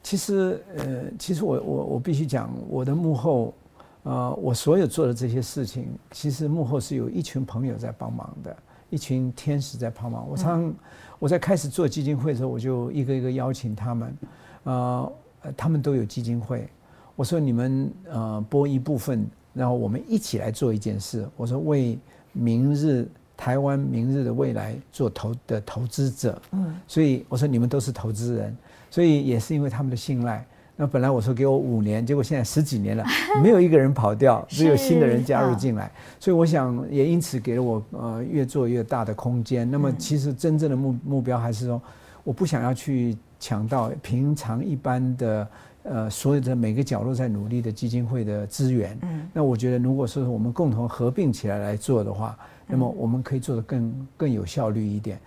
[0.02, 3.54] 其实，呃，其实我我我必须讲，我的幕后，
[4.02, 8.54] 呃，我所有做的这些事情，其实幕后是有一群朋友在帮忙的，
[8.90, 10.28] 一群天使在帮忙。
[10.28, 10.70] 我常
[11.18, 14.16] 我在开始做基金会的时候，我就一个一个邀请他们，
[14.64, 15.12] 呃，
[15.56, 16.68] 他们都有基金会，
[17.16, 19.26] 我说你们呃拨一部分。
[19.54, 21.26] 然后我们一起来做一件事。
[21.36, 21.98] 我说为
[22.32, 26.40] 明日台湾明日的未来做投的投资者。
[26.52, 28.56] 嗯，所以我说你们都是投资人，
[28.90, 30.44] 所以也是因为他们的信赖，
[30.76, 33.04] 那本来我说给我五年，结果现在十几年了，
[33.42, 35.90] 没有一个人跑掉，只有新的人加入进来。
[36.18, 39.70] 所以我想也因此给了我呃越做越大的空间。
[39.70, 41.80] 那么其实真正的目目标还是说，
[42.24, 45.46] 我不想要去抢到平常一般的
[45.84, 48.98] 呃所有的每个角落在努力的基金会的资源。
[49.02, 55.18] 嗯，那我觉得如果说我们共同合并起来来做的话，那么我们可以做得更更有效率一点。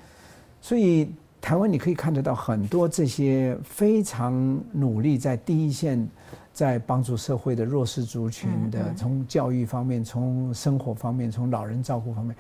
[0.62, 1.10] 所以。
[1.40, 6.06] 台湾你可以看得到很多这些非常努力在第一线，
[6.52, 12.36] 在帮助社会的弱势族群的，从教育方面、从生活方面、从老人照顾方面。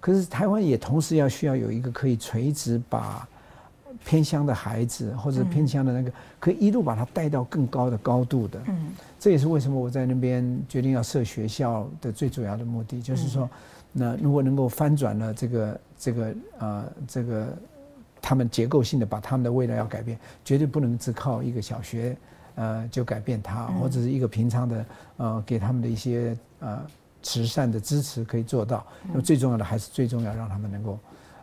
[0.00, 3.28] 可是台湾也同时要需要有一个可以垂直把
[4.04, 8.60] 偏乡的孩子或者偏乡的那个，可以一路把他带到更高的高度的。
[8.66, 13.48] 嗯，这也是为什么我在那边决定要设学校的最主要的目的，就是说，
[13.92, 17.48] 那如果能够翻转了这个这个呃这个。
[18.20, 22.16] 他们结构性的把他们的未来要改变，绝对不能只靠一个小学，
[22.56, 24.86] 呃，就改变他，或者是一个平常的，
[25.18, 26.82] 呃，给他们的一些呃
[27.22, 28.84] 慈善的支持可以做到。
[29.06, 30.98] 那么最重要的还是最重要，让他们能够，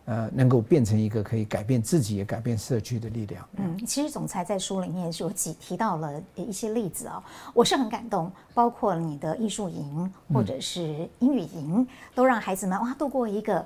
[0.05, 3.47] 呃，能够变成一个可以改变自己也改变社区的力量。
[3.57, 13.65] 嗯，其实总裁在书里面是有几提到了一些例子啊，我是很感动，包括你的艺术营或者是英语营，都让孩子们哇度过一个。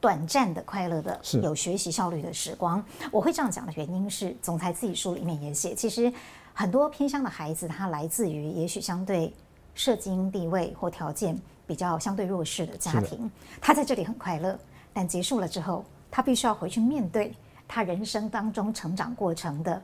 [0.00, 6.12] 短暂的快乐的有学习效率的时光，我会这样讲的原因是，总裁自己书里面也写，其实
[6.54, 9.34] 很多偏乡的孩子，他来自于也许相对
[9.74, 11.36] 社经地位或条件
[11.66, 13.28] 比较相对弱势的家庭，
[13.60, 14.56] 他在这里很快乐，
[14.98, 17.32] 但结束了之后，他必须要回去面对
[17.68, 19.80] 他人生当中成长过程的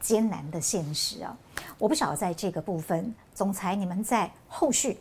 [0.00, 1.36] 艰难的现实啊！
[1.76, 4.96] 我不晓得在这个部分，总裁你们在后续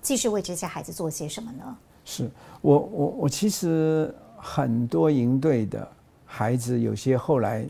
[0.00, 1.76] 继续为这些孩子做些什么呢？
[2.06, 2.30] 是
[2.62, 5.86] 我我我其实很多营队的
[6.24, 7.66] 孩子，有些后来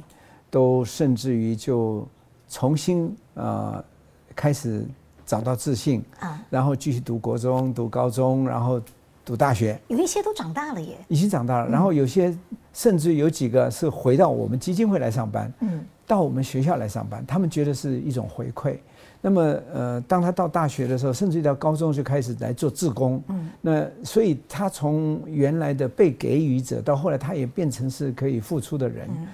[0.49, 2.07] 都甚至于就
[2.49, 3.85] 重新呃
[4.37, 4.87] 开始
[5.27, 8.81] 找到自信啊，然后继续读国中、读高中，然后
[9.25, 9.81] 读大学。
[9.89, 11.69] 有一些都长大了耶，已经长大了。
[11.69, 12.37] 然后有些
[12.73, 18.77] 甚至有几个是回到我们基金会来上班，嗯，到我们学校来上班，他们觉得是一种回馈。
[19.23, 23.23] 那么，呃，当他到大学的时候，甚至到高中就开始来做志工。
[23.29, 23.51] 嗯。
[23.61, 29.07] 那所以他从原来的被给予者，到后来他也变成是可以付出的人。
[29.11, 29.27] 嗯。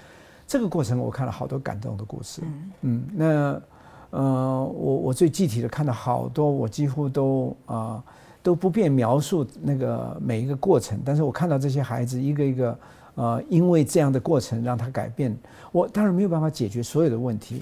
[0.45, 2.43] 这个过程我看了好多感动的故事。
[2.45, 2.73] 嗯。
[2.81, 3.05] 嗯。
[3.15, 3.63] 那，
[4.11, 8.05] 呃，我我最具体的看到好多，我几乎都啊、呃、
[8.47, 12.79] 都不便描述那个每一个过程，但是我看到这些孩子一个一个，
[13.17, 15.37] 呃，因为这样的过程让他改变。
[15.73, 17.61] 我当然没有办法解决所有的问题。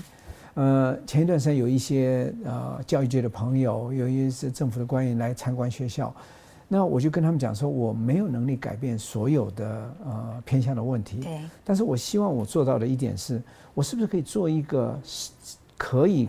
[0.52, 6.14] 呃，前一段时间有一些呃教育界的朋友，有一些政府的官员来参观学校，
[6.68, 13.42] 那我就跟他们讲说，我没有能力改变所有的呃偏向的问题，对，但是我希望我做到的一点是，
[13.72, 15.00] 我是不是可以做一个
[15.78, 16.28] 可以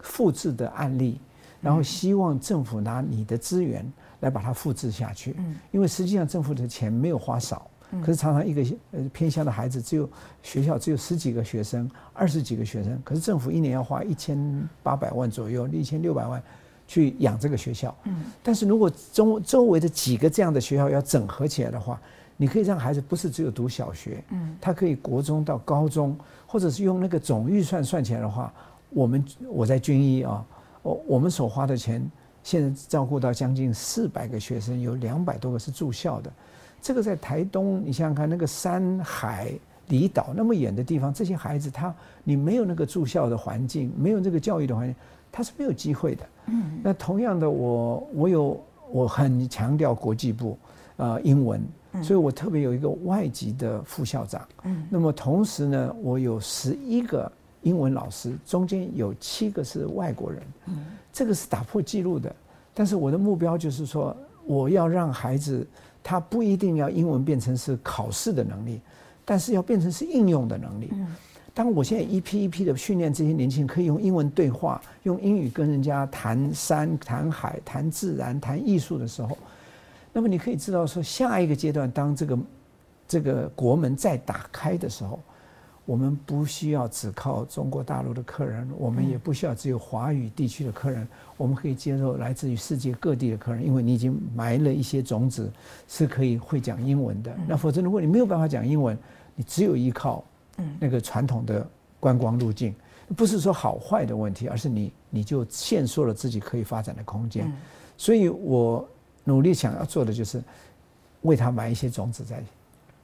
[0.00, 1.18] 复制的案例，
[1.60, 3.84] 然后希望政府拿你的资源
[4.20, 7.68] 来把它复制下去，嗯，因为实际上政府的钱没有花少。
[8.02, 10.06] 可是常常一个呃偏乡的孩子，只有
[10.42, 14.38] 学校只有十几个学生，二十几个学生，可是政府一年要花一千
[14.82, 16.42] 八百万左右，一千六百万
[16.86, 17.96] 去养这个学校。
[18.04, 21.98] 嗯，但是如果周周围的几个这样的学校要整合起来的话，
[22.36, 26.14] 你可以让孩子不是只有读小学，嗯，他可以国中到高中，
[26.46, 28.52] 或者是用那个总预算算起来的话，
[28.90, 30.44] 我们我在军医啊，
[30.88, 32.10] 我我们所花的钱，
[32.42, 36.32] 现在照顾到将近四百个学生，有两百多个是住校的。
[36.80, 39.52] 这个在台东，你想想看，那个山海
[39.88, 44.94] 离岛那么远的地方，这些孩子他你没有那个住校的环境，没有这个教育的环境，
[45.30, 46.26] 他是没有机会的。
[46.46, 46.80] 嗯。
[46.82, 50.56] 那同样的，我我有我很强调国际部，
[50.96, 51.60] 呃，英文，
[52.02, 54.48] 所以我特别有一个外籍的副校长。
[54.62, 54.86] 嗯。
[54.88, 57.30] 那么同时呢，我有十一个
[57.62, 60.42] 英文老师，中间有七个是外国人。
[60.66, 60.86] 嗯。
[61.12, 62.34] 这个是打破记录的，
[62.74, 65.66] 但是我的目标就是说，我要让孩子。
[66.00, 68.80] 他不一定要英文变成是考试的能力，
[69.26, 70.90] 但是要变成是应用的能力。
[71.52, 79.36] 当我现在一批一批的训练这些年轻人可以用英文对话，用英语跟人家谈山、谈海、谈自然、谈艺术的时候，
[80.10, 82.38] 那么你可以知道说，下一个阶段，当这个
[83.06, 85.20] 这个国门再打开的时候。
[85.88, 95.50] 我们不需要只靠中国大陆的客人，我们也不需要只有华语地区的客人，我们可以接受来自于世界各地的客人，因为你已经埋了一些种子，
[95.88, 97.34] 是可以会讲英文的。
[97.46, 98.98] 那否则，如果你没有办法讲英文，
[99.34, 100.22] 你只有依靠
[100.78, 101.66] 那个传统的
[101.98, 102.74] 观光路径，
[103.16, 107.50] 不是说好坏的问题，而是你你就限缩了自己可以发展的空间。
[107.96, 108.86] 所以我
[109.24, 110.44] 努力想要做的就是
[111.22, 112.44] 为他埋一些种子在。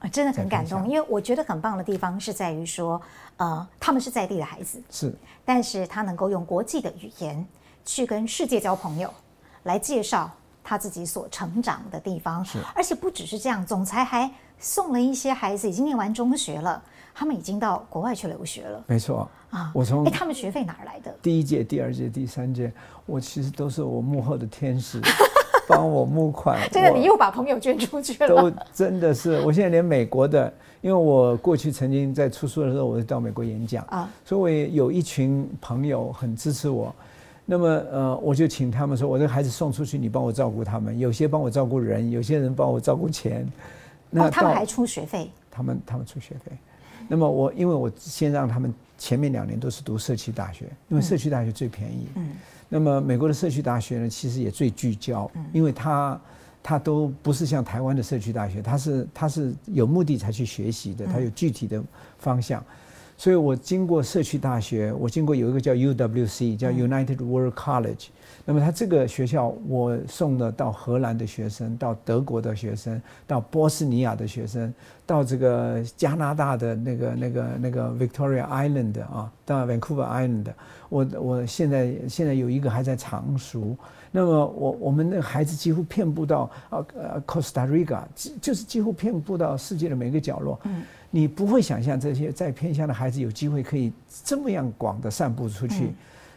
[0.09, 3.01] 真的很感动，因为我觉得很棒的地方是在于说，
[3.37, 5.13] 呃，他们是在地的孩子，是，
[5.43, 7.45] 但是他能够用国际的语言
[7.83, 9.13] 去跟世界交朋友，
[9.63, 10.31] 来介绍
[10.63, 16.81] 他自己所成长的地方，是，而且不只是这样，总裁还送了一些孩子已经念完中学了，
[17.13, 19.29] 他们已经到国外去留学了，没错。
[19.51, 21.15] 啊，我从哎，他们学费哪儿来的？
[21.21, 22.73] 第一届、第二届、第三届，
[23.05, 24.99] 我其实都是我幕后的天使。
[25.67, 28.27] 帮我募款， 真的，你又把朋友捐出去了。
[28.27, 30.51] 都真的是，我现在连美国的，
[30.81, 36.93] 因为我过去曾经在出书的时候，我就到美国演讲啊，所以我也有一群朋友很支持我。
[37.45, 40.97] 那么呃，我就请他们说，我这个孩子送出去，你帮我照顾他们。
[40.97, 43.47] 有些帮我照顾人，有些人帮我照顾钱。
[44.09, 45.29] 那、哦、他们还出学费？
[45.51, 46.51] 他们他们出学费。
[47.07, 52.07] 那么我因为我先让他们前面两年都是读社区大学，因为社区大学最便宜。
[52.15, 52.23] 嗯。
[52.25, 52.31] 嗯
[52.69, 56.19] 那么美国的社区大学呢，其实也最聚焦，因为它
[56.63, 61.81] 它都不是像台湾的社区大学，它是它是有目的才去学习的，它有具体的
[62.17, 62.63] 方向。
[63.17, 68.07] 所以我经过社区大学，我经过有一个叫 UWC，叫 United World College。
[68.47, 74.71] 那么他这个学校，我送了到荷兰的学生，到德国的学生，到波斯尼亚的学生，
[75.03, 80.45] 到这个加拿大的那个那个那个 Victoria Island 啊，到 Vancouver Island。
[80.89, 83.75] 我我现在现在有一个还在常熟。
[84.11, 88.03] 那么我我们的孩子几乎遍布到啊呃 Costa Rica，
[88.39, 90.59] 就是几乎遍布到世界的每个角落。
[90.65, 93.91] 嗯，你不会想象这些在偏乡的孩子有机会可以
[94.23, 95.89] 这么样广的散布出去。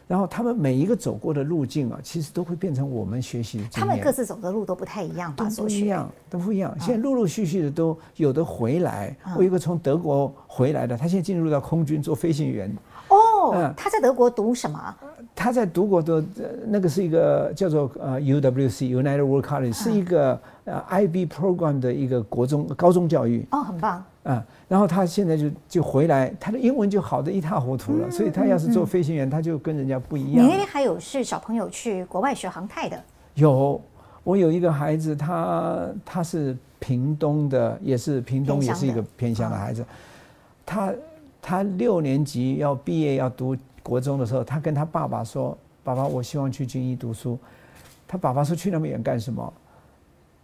[0.09, 3.79] 然后他们每一个走过的路径啊，其实都会变成我们学习的经验。
[3.79, 5.47] 他们各自走的路都不太一样吧？
[5.47, 6.75] 都不一样，都不一样。
[6.79, 9.15] 现在陆陆续续的都有的回来。
[9.35, 12.75] 我有一个从德国回来的，他现在进入到空军做飞行员。
[13.51, 14.95] 哦，他在德国读什么？
[15.35, 16.23] 他在读过的
[16.67, 23.45] 那个是一个叫做呃 UWC United World College，是一个呃 IB program 的一个国中高中教育。
[23.51, 24.03] 哦，很棒。
[24.23, 30.43] 嗯，然后他现在就就回来，他的英文就好的一塌糊涂了，所以他要是做飞行员，他就跟人家不一样。
[30.43, 33.01] 你那边还有是小朋友去国外学航太的？
[33.35, 33.81] 有，
[34.25, 39.85] 我有一个孩子，他他是屏东的，也是屏东也是一个偏乡的孩子。
[40.65, 40.91] 他
[41.41, 47.37] 他六年级要毕业要读国中的时候，他跟他爸爸说：“爸爸，我希望去军医读书。”
[48.07, 49.53] 他爸爸说：“去那么远干什么？”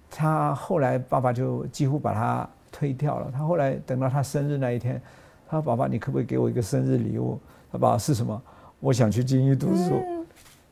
[0.10, 2.50] 他后来爸爸就几乎把他。
[2.78, 3.32] 推掉了。
[3.32, 5.02] 他后来等到他生日那一天，
[5.48, 7.40] 他说：“爸爸，你可不可以给我一个生日礼物？”
[7.72, 8.42] 他爸爸是什么？
[8.82, 10.04] 我想去军医读书。
[10.06, 10.26] 嗯、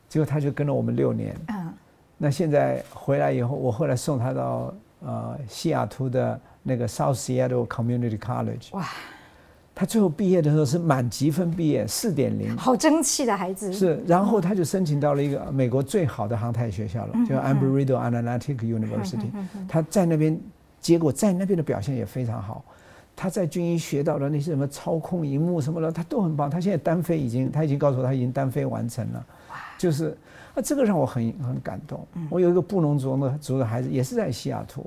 [0.06, 1.34] 结果他就跟了我们六年。
[1.48, 1.72] 嗯。
[2.18, 8.76] 那现在回来以后，我后来送他到呃西雅图的那个 South Seattle Community College。
[8.76, 8.86] 哇！
[9.74, 12.56] 他最后毕业的时候是满级分毕业，四点零。
[12.56, 13.72] 好争气的孩子。
[13.72, 19.30] 是，然后他就申请到了一个美国最好的航太学校了，嗯、叫 Embry-Riddle Aeronautic University。
[19.34, 20.40] 嗯、他在那边。
[20.80, 22.62] 结果在那边的表现也非常好，
[23.16, 26.50] 他在军医学到的那些什么操控荧幕什么的，他都很棒。
[26.50, 29.26] 他现在单飞已经，他已经告诉我他已经单飞完成了，
[29.78, 30.14] 就是
[30.54, 32.06] 啊，这个让我很很感动。
[32.28, 34.84] 我有一个布农族的族的孩子，也是在西雅图，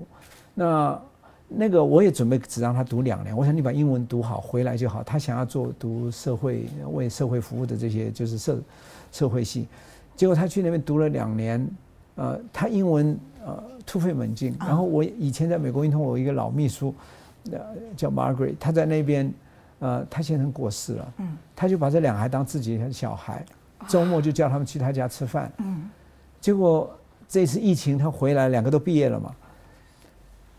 [0.53, 1.01] 那
[1.47, 5.03] 那个我也准备只让他读两年，我想你把英文读好回来就好。
[5.03, 8.59] 他想要做读社会为社会服务的这些就是社
[9.11, 9.67] 社会系，
[10.15, 11.67] 结果他去那边读了两年，
[12.15, 13.17] 呃，他英文。
[13.47, 14.53] 呃，突飞猛进。
[14.59, 16.93] 然后我以前在美国运通，我有一个老秘书，
[17.49, 17.59] 呃，
[17.95, 19.33] 叫 Margaret，他在那边，
[19.79, 21.13] 呃，他先生过世了。
[21.19, 21.37] 嗯。
[21.55, 23.45] 他就把这两个孩当自己的小孩，
[23.87, 25.49] 周末就叫他们去他家吃饭。
[25.59, 25.89] 嗯。
[26.41, 26.93] 结果
[27.25, 29.33] 这次疫情他回来，两个都毕业了嘛。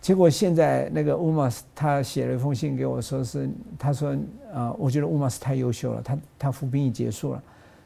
[0.01, 4.17] 结果现在那个乌马斯他写了一封信给我，说是他说
[4.53, 7.43] 啊，我觉得乌马斯太优秀了，他他服兵役结束了，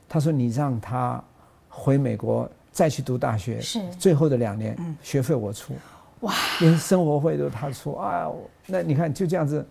[0.09, 1.23] 他说你让他
[1.69, 2.51] 回美国。
[2.75, 5.75] 再去读大学，是最后的两年，学费我出，
[6.21, 8.33] 哇，连生活费都他出啊！
[8.67, 9.63] 那你看就这样子，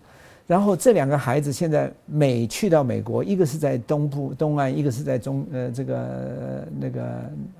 [0.46, 7.02] 然后这两个孩子现在每去到美国，一个是在东部东岸，一个是在中呃这个那个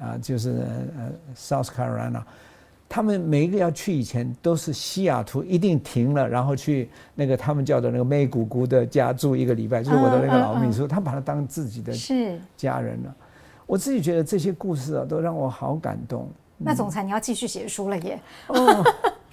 [0.01, 0.65] 啊就是
[0.97, 2.23] 呃 South Carolina，
[2.95, 11.91] 他们每一个要去以前都是西雅图一定停了，然后去那个他们叫的那个妹姑姑的家住一个礼拜，就是我的那个老秘书，他把他当自己的
[12.55, 13.17] 家人了。
[13.65, 16.29] 我自己觉得这些故事啊，都让我好感动。
[16.59, 18.21] 那总裁，你要继续写书了耶！
[18.49, 18.85] 哦、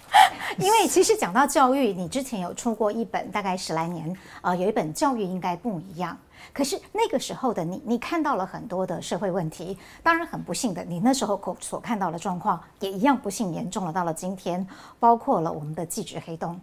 [0.58, 6.14] 因为其实讲到教育，你之前有出过一本，大概十来年，呃，有一本《教育应该不一样》。
[6.52, 9.78] 可是那个时候的你，你看到了很多的社会问题。
[10.02, 13.92] 当然很不幸的，你那时候所看到的状况也一样不幸严重了。
[13.92, 14.66] 到了今天，
[14.98, 16.60] 包括了我们的技职黑洞，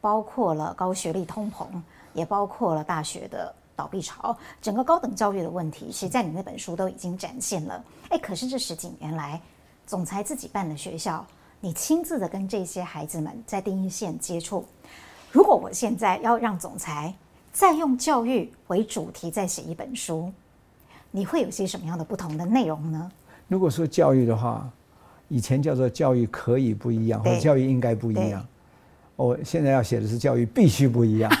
[0.00, 1.66] 包括了高学历通膨，
[2.12, 3.54] 也包括了大学的。
[3.76, 7.84] 倒闭潮，整个高等教育的问题，其实在你那本书都已经展现了。
[8.08, 9.40] 哎，可是这十几年来，
[9.84, 11.26] 总裁自己办的学校，
[11.58, 14.64] 你亲自的跟这些孩子们在第一线接触，
[15.32, 17.12] 如果我现在要让总裁
[17.54, 20.28] 再用教育为主题再写一本书，
[21.12, 23.08] 你会有些什么样的不同的内容呢？
[23.46, 24.68] 如果说教育的话，
[25.28, 28.44] 以前叫做教育可以不一样，或者教育应该不一样。
[29.14, 31.30] 我现在要写的是教育必须不一样。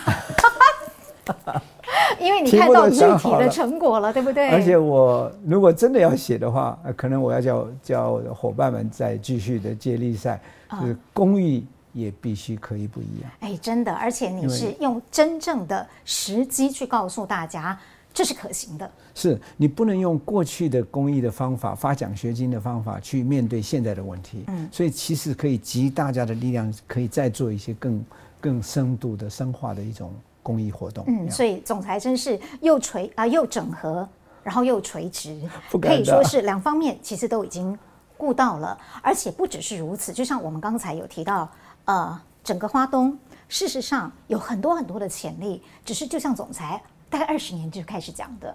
[2.20, 4.50] 因为你看到具体的成果了，对不对？
[4.54, 10.40] 而且我如果真的要写的话，可能我要叫叫伙伴们再继续的接力赛，
[10.80, 13.30] 就是公益也必须可以不一样。
[13.40, 17.78] 哎，真的，而且你是用真正的时机去告诉大家，
[18.12, 18.90] 这是可行的。
[19.14, 24.44] 是你不能用过去的公益的方法、发奖学金的方法去面对现在的问题。
[24.48, 28.04] 嗯，所以其实可以集大家的力量，可以再做一些更
[28.40, 30.12] 更深度的深化的一种。
[30.44, 34.06] 公益活动，嗯，所以总裁真是又垂啊又整合，
[34.42, 35.40] 然后又垂直，
[35.80, 37.74] 可以说是两方面其实都已经
[38.18, 41.50] 顾到了，而且不只是如此，就像我们刚才有提到，
[41.84, 43.18] 呃，整个花东
[43.48, 48.54] 事实上有很多很多的潜力，只是就像总裁大概二十年就开始讲的，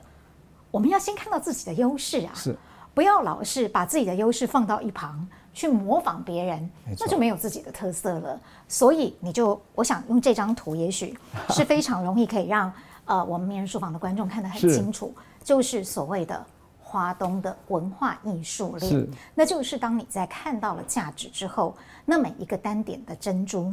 [0.71, 2.55] 我们要先看到自己的优势啊，是，
[2.93, 5.27] 不要老是把自己的优势放到一旁。
[5.51, 8.39] 去模仿别人，那就没有自己的特色了。
[8.67, 11.17] 所以你就，我想用这张图，也许
[11.49, 12.71] 是非常容易可以让
[13.03, 15.13] 呃我们名人书房的观众看得很清楚，
[15.43, 16.45] 就是所谓的
[16.89, 19.07] 花东的文化艺术链。
[19.35, 21.75] 那就是当你在看到了价值之后，
[22.05, 23.71] 那每一个单点的珍珠，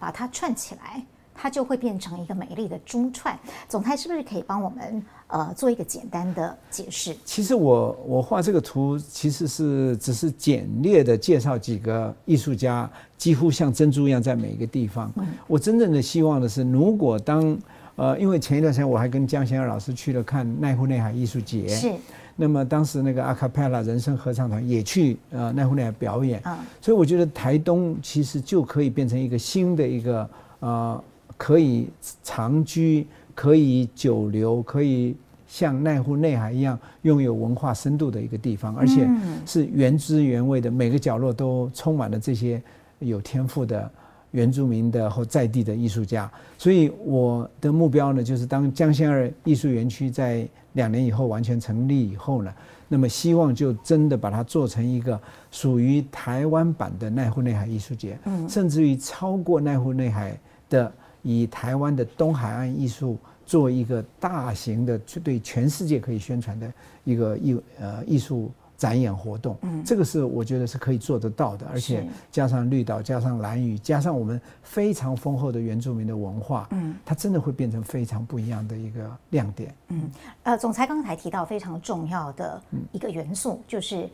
[0.00, 1.04] 把它串起来。
[1.38, 3.38] 它就会变成一个美丽的珠串。
[3.68, 7.14] 总裁是不是可以帮我们呃做一个简单的解释？
[7.26, 15.12] 其实我我画这个图其实是只是简略的介绍几个艺术家，几乎像珍珠一样在每一个地方。
[15.16, 17.54] 嗯、我真正的希望的是，如果当
[17.96, 21.92] 呃，因为前一段时间我还跟江贤二老师去了看奈户内海艺术节，是。
[22.36, 26.56] 那么当时那个阿卡贝拉人声合唱团也去呃奈湖内海表演，嗯。
[26.80, 30.30] 所以我觉得台东其实就可以变成一个新的一个
[30.60, 31.04] 呃。
[31.38, 31.86] 可以
[32.22, 35.14] 长居，可以久留，可以
[35.46, 39.06] 像奈湖内海一样拥有文化深度的一个地方，而且
[39.44, 42.62] 是原汁原味的，每个角落都充满了这些
[43.00, 43.90] 有天赋的
[44.30, 46.30] 原住民的或在地的艺术家。
[46.56, 52.54] 所以我的目标呢，就是当江仙儿艺术园区在两年以后完全成立以后呢，
[52.86, 55.20] 那么希望就真的把它做成一个
[55.50, 58.16] 属于台湾版的奈户内海艺术节，
[58.48, 60.38] 甚至于超过奈户内海
[60.70, 60.90] 的。
[61.28, 66.72] 以台湾的东海岸艺术做一个大型的，对全世界可以宣传的
[67.02, 79.74] 一个艺呃艺术展演活动，嗯，这个是我觉得是可以做得到的，而且加上绿岛，加上蓝屿，加上我们非常丰厚的原住民的文化，嗯，它真的会变成非常不一样的一个亮点。
[79.88, 80.10] 嗯，
[80.42, 82.62] 呃，总裁刚才提到非常重要的
[82.92, 84.08] 一个元素就是。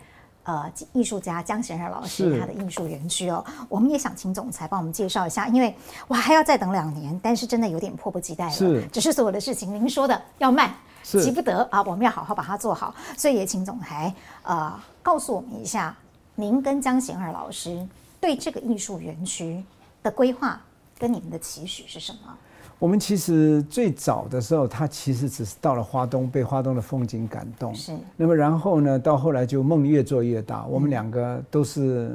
[0.45, 5.73] 呃，艺术家江贤二老师他的艺术园区哦，我们也想请总裁帮我们介绍一下，因为
[6.09, 8.51] 我还要再等两年，但是真的有点迫不及待了。
[8.51, 12.95] 是，只是所有的事情您说的要慢，急不得啊，我们要好好把它做好。
[13.17, 15.97] 所以也请总裁呃告诉我们一下，
[16.35, 17.87] 您跟江贤二老师
[18.21, 19.63] 对这个艺术园区
[20.03, 20.61] 的规划
[20.99, 22.39] 跟你们的期许是什么？
[22.83, 27.73] 我们其实最早的时候，他其实只是到了花东，被花东的风景感动。
[27.77, 27.93] 是。
[28.17, 30.67] 那么然后呢，到后来就梦越做越大。
[30.67, 32.11] 我们两个都是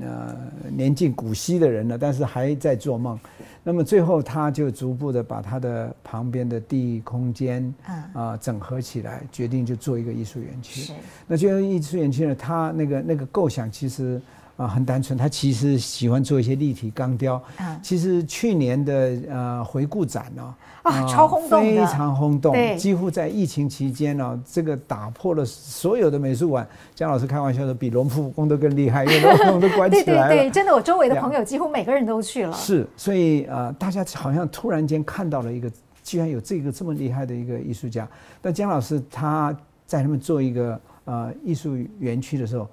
[0.00, 0.32] 呃
[0.70, 3.18] 年近古稀的人了，但是还在做梦。
[3.64, 7.74] 那么最后，他就逐步的把他的旁边的地空间
[8.12, 10.82] 啊整合起来，决定就做一个艺术园区。
[10.82, 10.92] 是。
[11.26, 14.22] 那这个艺术园区呢，他那个那个构想其实。
[14.62, 17.42] 啊，很单纯，他其实喜欢做一些立体钢雕。
[17.58, 26.64] 嗯，其实去年的呃回顾展呢，啊，超轰动，非常轰动，对，几乎在疫情期间呢，这个打破了所有的美术馆。
[26.94, 30.28] 江老师开玩笑说，比龙浮宫都更厉害，因为龙浮宫都关起来了。
[30.28, 32.52] 对对对，真的，我周围的朋友几乎每个人都去了。
[32.52, 35.68] 是，所以呃，大家好像突然间看到了一个，
[36.04, 38.08] 居然有这个这么厉害的一个艺术家。
[38.40, 39.52] 但江老师他
[39.86, 42.68] 在他们做一个呃艺术园区的时候。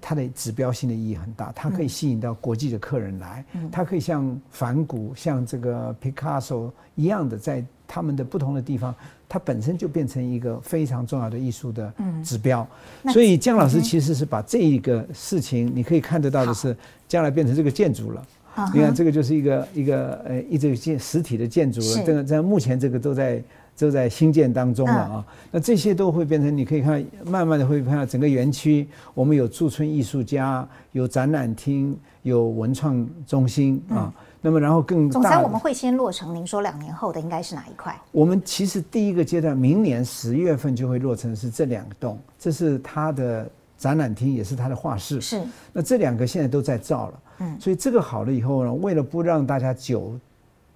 [0.00, 8.94] 它的指标性的意义很大，它可以吸引到国际的客人来，它可以像梵谷、像这个 Picasso 一样的，在他们的不同的地方，
[9.28, 11.92] 它本身就变成一个非常重要的艺术的
[12.24, 12.66] 指标。
[13.12, 18.26] 所以姜老师其实是把这一个事情，你可以看得到的是，将来变成这个建筑了。
[18.72, 22.02] 你看，这个就是一个一个呃一这个建实体的建筑了。
[22.04, 23.42] 这个在目前这个都在。
[23.78, 34.12] 都在兴建当中了啊，那这些都会变成，你可以看，慢慢的会看到整个园区，我们有驻村艺术家，有展览厅，有文创中心啊。
[34.40, 36.34] 那么然后更大，总裁我们会先落成。
[36.34, 37.94] 您说两年后的应该是哪一块？
[38.12, 43.46] 我们其实第一个阶段，明年十月份就会落成，是这两个栋，这是它的
[43.76, 45.20] 展览厅，也是它的画室。
[45.20, 45.42] 是。
[45.72, 50.18] 那这两个现在都在造了，嗯，所以这个好了以后呢，为了不让大家久。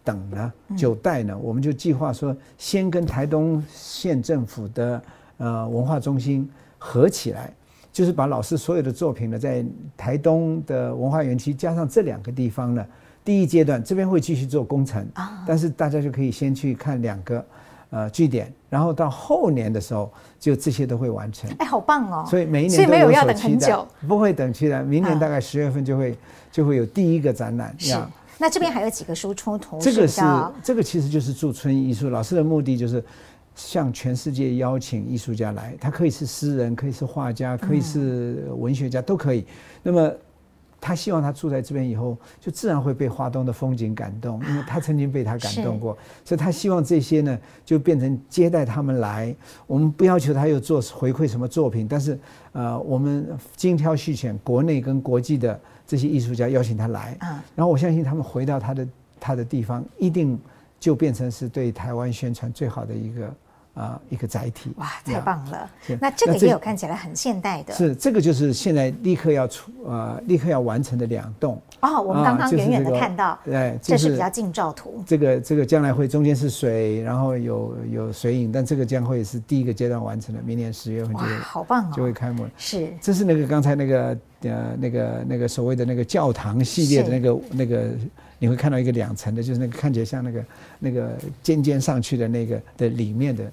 [0.02, 5.02] 等呢，九代呢，我们就计划说，先跟台东县政府的
[5.36, 6.48] 呃文化中心
[6.78, 7.52] 合起来，
[7.92, 9.64] 就是把老师所有的作品呢，在
[9.96, 12.86] 台东的文化园区加上这两个地方呢，
[13.22, 17.44] 第一阶段这边会继续做工程啊，但是大家就可以先去看两个
[17.90, 21.50] 呃据点，然后到后年的时候，就这些都会完成。
[21.58, 22.24] 哎，好棒哦！
[22.26, 26.16] 所以每一年都有要等很久，不会等期的，明年大概十月份就会
[26.50, 27.74] 就会有第一个展览。
[27.78, 27.94] 是。
[28.40, 30.22] 那这边还有几个输出图，这个是
[30.62, 32.08] 这个其实就是驻村艺术。
[32.08, 33.04] 老师的目的就是
[33.54, 39.44] 向全世界邀请艺术家来，他可以是诗人，可以是画家，可以是文学家，都可以。
[39.82, 40.10] 那么
[40.80, 49.34] 他希望他住在这边以后，就自然会被华东的风景感动，因为他曾经被他感动过，所以他希望这些呢就变成接待他们来。
[49.66, 52.18] 我们不要求他有做回馈什么作品，但是
[52.52, 55.60] 呃，我们精挑细选国内跟国际的。
[55.86, 57.16] 这些艺术家邀请他来，
[57.56, 60.38] 然后我相信他们回到他的他的地方，一定
[60.78, 63.34] 就变成是对台湾宣传最好的一个。
[63.80, 65.70] 啊，一个载体哇，太棒了！
[65.98, 71.98] 那这个也有看起来很现代的，是这个就是现在立刻要出呃，立刻要完成的两栋哦。
[72.02, 75.02] 我们刚刚远远的看到，对，这是比较近照图。
[75.06, 82.50] 这个这个将来会中间是水，然后有有水影，但这个将会是第一个阶段完成的，明年十月份就会好棒哦，就会开幕了。
[82.58, 87.88] 是，这是那个刚才那个呃那个那个所谓的那个教堂系列的那个那个，
[88.38, 90.44] 你会看到一个两层的，就是那个看起来像那个
[90.78, 91.12] 那个
[91.42, 93.50] 尖尖上去的那个的里面的。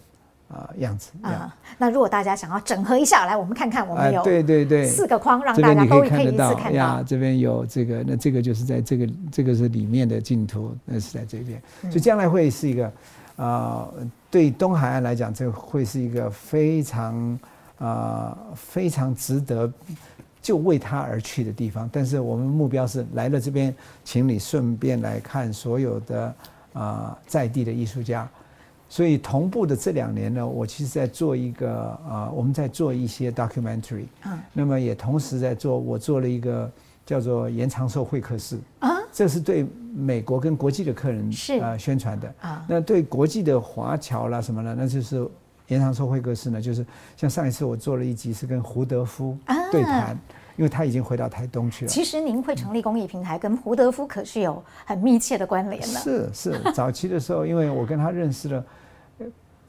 [0.49, 7.03] 啊，样子啊，那如果大家想要整合一下来，我们看看我们有对对对四个框，让大家都可以看得到看呀。
[7.05, 12.91] 这边有这个，那这个就是在这个这个是里面的镜头，那是在这边，所以将来会是一个
[13.35, 13.89] 啊，
[14.31, 17.39] 对东海岸来讲，这会是一个非常
[17.77, 19.69] 啊非常值得
[20.41, 21.89] 就为他而去的地方。
[21.91, 23.75] 但是我们目标是来了这边，
[24.05, 26.33] 请你顺便来看所有的
[26.71, 28.25] 啊在地的艺术家。
[28.89, 36.71] 所以同步的这两年呢，我其实在做一个啊、呃，我们在做一些 documentary，嗯，那么也同时在做，我做了一个
[37.05, 38.57] 叫做延长寿会客室。
[38.79, 41.59] 啊，这是对美国跟国际的客人是。
[41.59, 42.33] 啊、呃、宣传的。
[42.41, 44.75] 啊，那对国际的华侨啦什么呢？
[44.77, 45.27] 那就是
[45.67, 46.85] 延长寿会客室呢，就是
[47.17, 49.37] 像上一次我做了一集是跟胡德夫
[49.69, 50.17] 对谈，啊、
[50.57, 51.89] 因为他已经回到台东去了。
[51.89, 55.87] 其实您会成立公益平台，跟胡德夫可是有很密切的关联的。
[55.87, 58.63] 是是，早期的时候，因为我跟他认识了。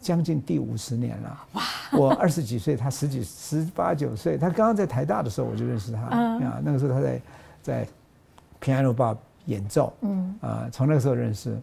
[0.01, 1.62] 将近第五十年了，哇！
[1.91, 6.61] 我二十几岁，他十几十八九岁，他刚刚在台大的时候我就认识他啊。
[6.62, 7.20] 那个时候他在
[7.61, 7.89] 在
[8.62, 9.16] Piano Bar
[9.47, 11.61] 演奏，嗯啊，从那个时候认识。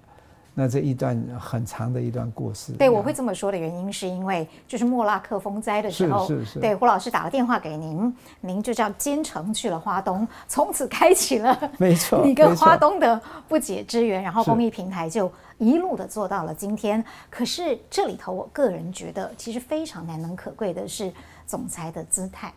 [0.55, 2.71] 那这一段很长的一段故事。
[2.73, 6.59] 对，我会这么说的原因是因为就是莫拉克风灾的时候，是是是。
[6.59, 15.31] 对，胡老师打了电话给您，您就叫兼程去了花东，从此开启了 没错 你跟花东的不解之缘，然后公益平台就。
[15.57, 21.09] 一路的做到了今天，可是这里头，我个人觉得其实非常难能可贵的是
[21.47, 22.53] 总裁的姿态。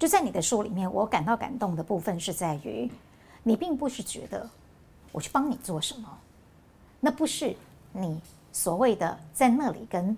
[0.00, 2.90] 就在你的书里面，我感到感动的部分是在于，
[3.44, 4.44] 你并不是觉得
[5.12, 6.08] 我去帮你做什么，
[7.04, 7.54] 那不是
[7.92, 8.18] 你
[8.50, 10.16] 所谓的在那里跟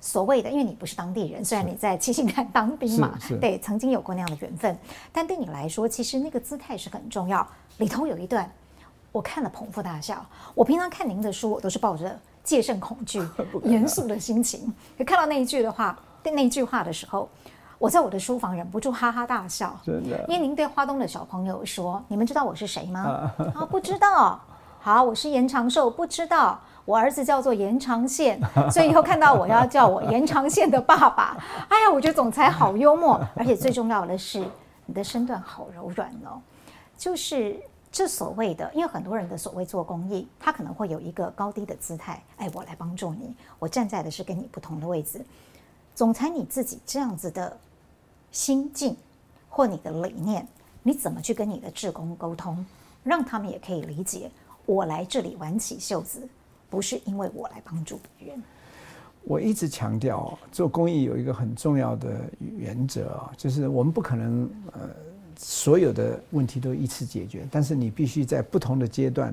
[0.00, 4.78] 所谓的，因为你不是当地人，虽然你在七星潭当兵嘛，对，曾经有过那样的缘分，
[5.12, 7.46] 但对你来说，其实那个姿态是很重要。
[7.76, 8.50] 里头有一段。
[9.10, 10.24] 我看了捧腹大笑。
[10.54, 13.26] 我平常看您的书，我都是抱着戒慎恐惧、
[13.64, 14.72] 严肃的心情。
[14.98, 17.26] 可看到那一句的话，对那一句话的时候，
[17.78, 19.74] 我在我的书房忍不住哈哈大笑。
[19.82, 23.00] 真的，因为您对花东的小朋友说：“你们知道我是谁吗？”
[23.56, 24.38] 啊，不知道。
[24.88, 26.58] 好，我是延长寿，不知道。
[26.86, 28.40] 我儿子叫做延长线，
[28.72, 31.36] 所以以后看到我要叫我延长线的爸爸。
[31.68, 34.42] 哎呀，我觉得总裁好幽默，而且最重要的是，
[34.86, 36.40] 你的身段好柔软哦，
[36.96, 37.60] 就是。
[37.90, 42.22] 这所谓的，因为很多人的所谓做公益，他可能会有一个高低的姿态。
[42.36, 45.22] 哎，我来帮助你，我站在的是跟你不同的位置。
[45.94, 47.54] 总裁你自己这样子的
[48.30, 48.96] 心境
[49.50, 50.46] 或你的理念，
[50.82, 52.64] 你怎么去跟你的职工沟通，
[53.02, 54.30] 让他们也可以理解？
[54.68, 56.28] 我来这里挽起袖子，
[56.68, 58.42] 不是因为我来帮助别人。
[59.24, 62.20] 我一直强调，做公益有一个很重要的
[62.58, 64.80] 原则啊，就是我们不可能呃。
[65.40, 69.32] 所有的问题都一次解决，但是你必须在不同的阶段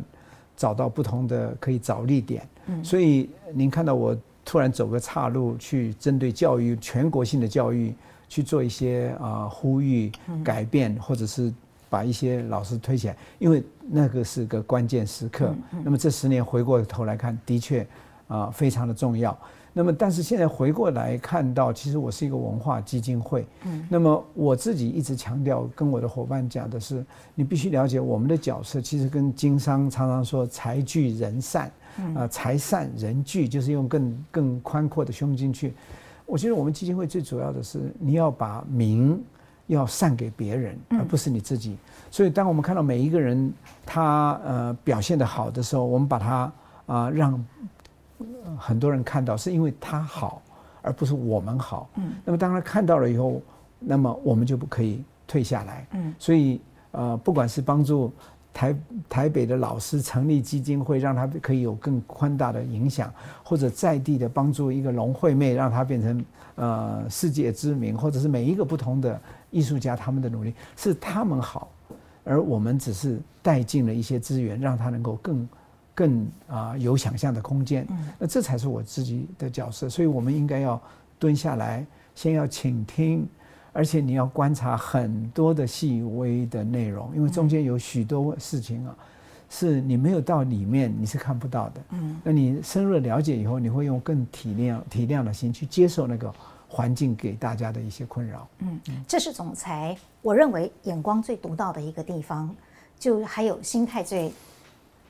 [0.55, 2.47] 找到不同的可以着力点。
[2.67, 4.15] 嗯，所以您看到我
[4.45, 7.91] 突然走个岔路，去针对教育全国性的教育
[8.29, 10.11] 去做一些啊呼吁、
[10.43, 11.51] 改变，或者是
[11.89, 15.53] 把一些老师推起来，因为那个是个关键时刻。
[15.83, 17.87] 那么这十年回过头来看，的确
[18.27, 19.37] 啊非常的重要。
[19.77, 23.45] 那么，但是现在回过来看到，其实我是一个文化基金会。
[23.65, 23.85] 嗯。
[23.89, 27.05] 那么我自己一直强调，跟我的伙伴讲的是，
[27.35, 31.69] 你必须了解我们的角色，其实跟经商常常说“财聚人散”，
[32.15, 35.73] 啊，“财散人聚”，就是用更更宽阔的胸襟去。
[36.25, 39.21] 我觉得我们基金会最主要的是，你要把名
[39.67, 41.75] 要散给别人，而不是你自己。
[42.15, 43.53] 所以，当我们看到每一个人
[43.85, 46.51] 他呃表现的好的时候，我们把他
[46.85, 47.45] 啊让。
[48.57, 50.41] 很多人看到是因为他好，
[50.81, 51.89] 而不是我们好。
[51.95, 53.41] 嗯，那么当他看到了以后，
[53.79, 55.85] 那么我们就不可以退下来。
[55.91, 56.61] 嗯，所以
[56.91, 58.09] 呃，不管是帮助
[58.53, 58.75] 台
[59.09, 63.13] 台北的老师成立基金会，让他可以有更宽大的影响，
[63.43, 69.19] 或者在地的帮助一个龙惠妹，让她变成呃世界知名，或者是每一个不同的
[69.51, 71.67] 艺术家他们的努力是他们好，
[72.25, 75.47] 而我们只是带进了一些资源，让他能够更。
[75.97, 77.87] 更啊、呃、有想象的空间，
[78.19, 80.77] 那这才是我自己的角色，所以我们应该要
[81.17, 83.25] 蹲下来，先要倾听，
[83.71, 88.93] 而且你要观察很多的细微的内容，因为中间有许多事情啊，
[89.49, 91.81] 是你没有到里面你是看不到的。
[91.91, 96.29] 嗯，那你深入了解以后，你会用更体谅体谅的心去接受那个
[96.67, 98.47] 环境给大家的一些困扰。
[98.59, 102.55] 嗯，这是总裁我认为眼光最独到的一个地方，
[102.99, 104.31] 就还有心态最。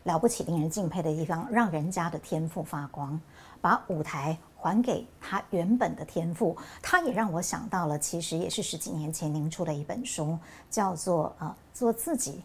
[0.05, 3.19] 了不起，令人敬佩的地方，让人家的天赋发光，
[3.59, 6.55] 把舞台还给他原本的天赋。
[6.79, 10.37] 他也让我想到了，其实也是十几年前您出的一本书，
[10.69, 12.43] 叫做《呃做自己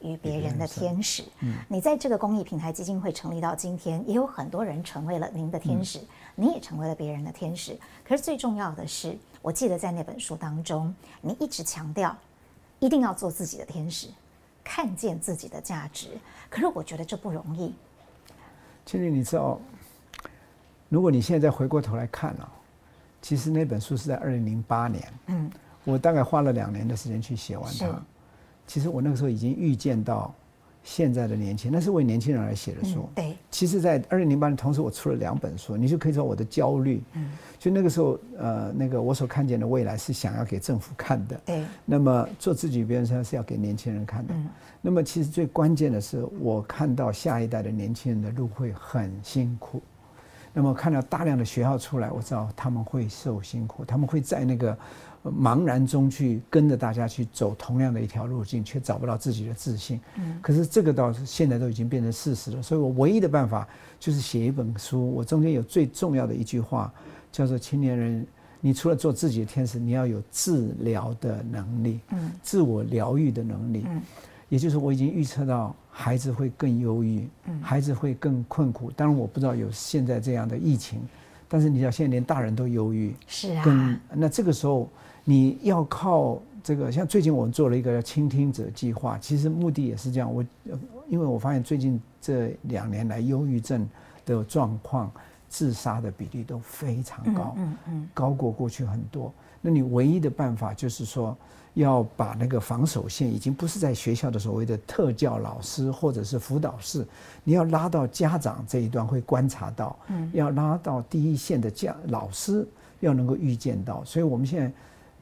[0.00, 1.22] 与别人的天使》。
[1.40, 6.06] 嗯，你在这个公益平台基金会成立到今天，也有很多人成为了您的天使，嗯、
[6.36, 7.76] 你也成为了别人的天使。
[8.04, 12.16] 可是最重要的是，我记得在那本书当中，你一直强调，
[12.78, 14.06] 一定要做自己的天使。
[14.62, 16.08] 看见自己的价值，
[16.50, 17.74] 可是我觉得这不容易。
[18.84, 19.60] 其实你知道，
[20.88, 22.52] 如果你现在回过头来看了，
[23.22, 25.50] 其实那本书是在二零零八年，嗯，
[25.84, 28.02] 我大概花了两年的时间去写完它。
[28.66, 30.34] 其实我那个时候已经预见到。
[30.88, 33.00] 现在的年轻人，那是为年轻人而写的书。
[33.00, 37.02] 嗯、对，其实，在二零零八年，同时我出了两本书，你就可以说我的焦虑。
[37.14, 41.40] 嗯，就那个时候，呃，那个我所看见的未来是想要给政府看的。
[41.44, 41.64] 对。
[41.84, 44.32] 那么做自己，别人说是要给年轻人看的。
[44.32, 44.48] 嗯。
[44.80, 49.82] 那么其实最关键的是，我看到下一代的年轻人的路会很辛苦。
[50.52, 54.78] 那么看到大量的学校出来，我知道他们会受辛苦，他们会在那个。
[55.30, 60.00] 茫然中去跟着大家去走同样的一条路径，却找不到自己的自信。
[60.16, 62.62] 嗯，可是这个倒是现在都已经变成事实了。
[62.62, 63.66] 所以我唯一的办法
[63.98, 65.10] 就是写一本书。
[65.12, 66.92] 我中间有最重要的一句话，
[67.32, 68.26] 叫做“青年人，
[68.60, 73.84] 你除了做自己的天使，你要有治疗的能力，嗯，自我疗愈的能力。
[73.88, 74.00] 嗯，
[74.48, 78.90] 也就是我已经预测到孩子会更忧郁，嗯，孩子会更困苦。
[78.92, 81.00] 当然我不知道有现在这样的疫情，
[81.48, 84.88] 但是你知道现在连大人都忧郁，是啊，那这个时候。
[85.28, 90.32] 你要靠这个，像最近我们做了一个倾听者计划，其实目的也是这样。
[90.32, 90.44] 我，
[91.08, 93.88] 因为我发现最近这两年来，忧郁症
[94.24, 95.10] 的状况、
[95.48, 99.32] 自杀的比例都非常高，嗯嗯，高过过去很多。
[99.60, 101.36] 那你唯一的办法就是说，
[101.74, 107.04] 要把那个防守线已经不是在学校的所谓的特教老师或者是辅导室，
[107.42, 112.64] 你要拉到家长这一端会观察到，嗯，要拉到第一线的家老师
[113.00, 114.04] 要能够预见到。
[114.04, 114.72] 所以我们现在。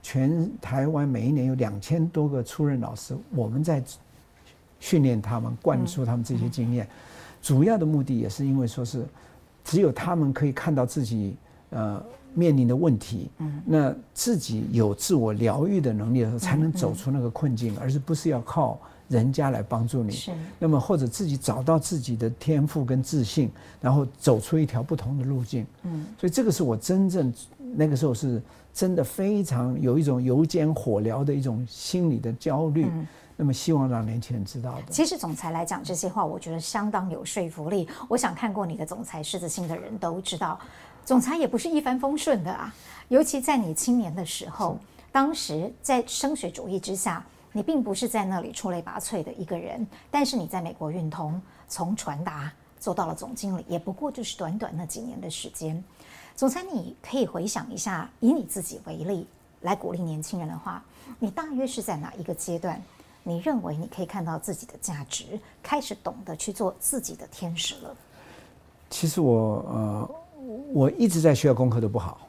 [0.05, 3.83] 全台湾每一年有两千多个初任老师，我们在
[4.79, 6.87] 训练他们，灌输他们这些经验。
[7.41, 9.03] 主要的目的也是因为说是，
[9.65, 11.35] 只有他们可以看到自己
[11.71, 13.31] 呃面临的问题，
[13.65, 18.79] 那自己有自我疗愈的能力的时候，才能走出那个困境，而是不是要靠
[19.09, 20.13] 人家来帮助你。
[20.13, 20.33] 是。
[20.59, 23.51] 那么或者自己找到自己的天赋跟自信，
[23.81, 25.67] 然后走出一条不同的路径。
[25.83, 26.07] 嗯。
[26.19, 27.33] 所以这个是我真正
[27.75, 28.43] 那个时候是。
[28.75, 34.83] 真的非常有一种油煎火燎的一种心理的焦虑，嗯、那么希望让年轻人知道的。
[34.91, 37.89] 其实总裁来讲这些话，我觉得相当有说服力。
[38.09, 40.59] 我想看过你的总裁狮子心的人都知道，
[41.05, 42.75] 总裁也不是一帆风顺的啊。
[43.07, 44.77] 尤其在你青年的时候，
[45.13, 47.25] 当时在升学主义之下，
[47.57, 55.83] 你并不是在那里出类拔萃的一个人，但是你在美国运通从传达做到了总经理，也不过就是短短那几年的时间。
[56.35, 59.25] 总裁，你可以回想一下，以你自己为例
[59.61, 60.83] 来鼓励年轻人的话，
[61.21, 62.83] 你大约是在哪一个阶段？
[63.23, 67.97] 你认为你可以看到自己的价值，开始懂得去做自己的天使了？
[68.91, 70.11] 其实我呃，
[70.73, 72.29] 我一直在学校功课都不好，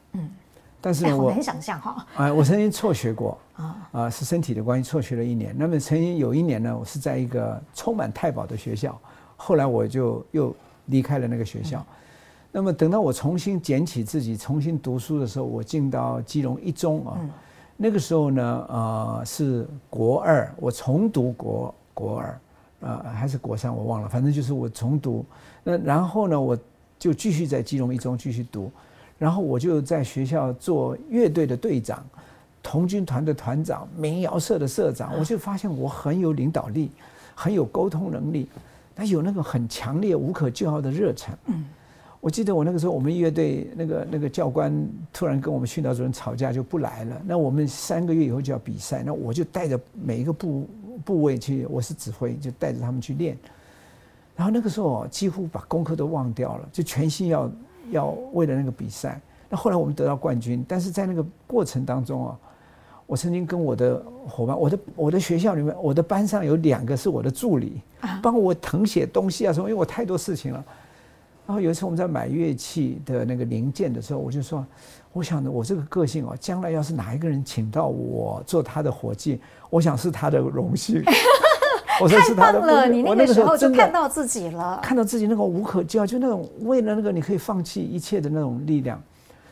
[0.86, 5.55] 但是呢，我很想象哈，啊，我曾经辍学过啊，啊，是身体的关系辍学了一年。
[5.57, 8.95] 那么曾经有一年呢，我是在一个充满太保的学校，
[9.36, 10.55] 后来我就又
[10.86, 11.83] 离开了那个学校。
[12.51, 17.17] 那么等到我重新捡起自己，重新读书的时候，我进到基隆一中啊。
[17.19, 17.31] 嗯、
[17.77, 22.39] 那个时候呢，呃，是国二，我重读国国二，
[22.81, 25.25] 呃，还是国三，我忘了，反正就是我重读。
[25.63, 26.55] 那然后呢，我
[26.99, 28.71] 就继续在基隆一中继续读，
[29.18, 32.05] 然后我就在学校做乐队的队长，
[32.61, 36.91] 童军团的团长，民谣社的社长，我就发现我很有领导力，
[37.34, 38.47] 很有沟通能力，
[38.95, 41.38] 他有那个很强烈、无可救药的热忱。
[41.45, 41.66] 嗯。
[42.22, 44.74] 我记得我那个时候，我们乐队那个那个教官
[45.13, 47.22] 突然跟我们训导主任吵架，就不来了。
[47.24, 50.68] 那我们三个月以后就要比赛，那我就带着每一个部
[51.05, 53.38] 部位去，我是指挥，就带着他们去练。
[54.36, 57.47] 然后那个时候几乎把功课都忘掉了，就全心要
[57.91, 59.19] 要为了那个比赛。
[59.49, 62.38] 那后来我们得到冠军，但是在那个过程当中啊，
[63.05, 67.81] 我曾经跟我的伙伴，我的我的学校里面，我的班上有两个是我的助理，
[68.23, 70.65] 帮我誊写东西啊什么，因为我太多事情了。
[71.45, 74.65] 然后有一次我们在买乐器的那个零件的时候，我就说，
[75.13, 81.03] 我想着我这个个性哦，将来要是哪一个人请到我做他的伙计，我想是他的荣幸。
[82.01, 82.87] 我说是他的，太棒了！
[82.87, 89.01] 你那个时候就看到自己了，看到自己那个无可救药，就那种为了那个你可以放弃一切的那种力量。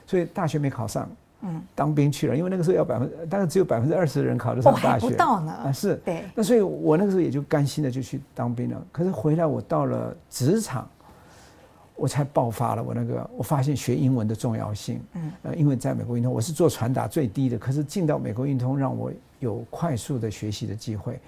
[0.05, 1.09] 所以大学没考上，
[1.41, 5.51] 嗯，当兵去了，因为那个时候要百分，大概只有百分之二十的人考得上大学，不到呢。
[5.51, 6.23] 啊，是，对。
[6.35, 8.81] 那所以我那个时候也就甘心的就去当兵了。
[8.91, 10.87] 可是回来我到了职场。
[11.95, 21.19] 我才爆发了，我那个我发现学英文的重要性，嗯，呃，因为在美国运通，我是做传达最低的，可是进到美国运通，让我有快速的学习的机会。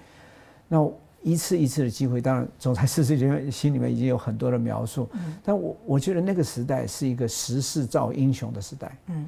[0.66, 0.82] 那
[1.26, 9.26] 一次一次的机会，当然总裁试试心里面已经有很多的描述，嗯，但我我觉得那个时代是一个时势造英雄的时代，嗯，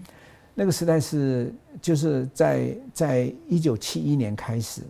[0.55, 4.83] 那个时代是就是在在一九七一年开始，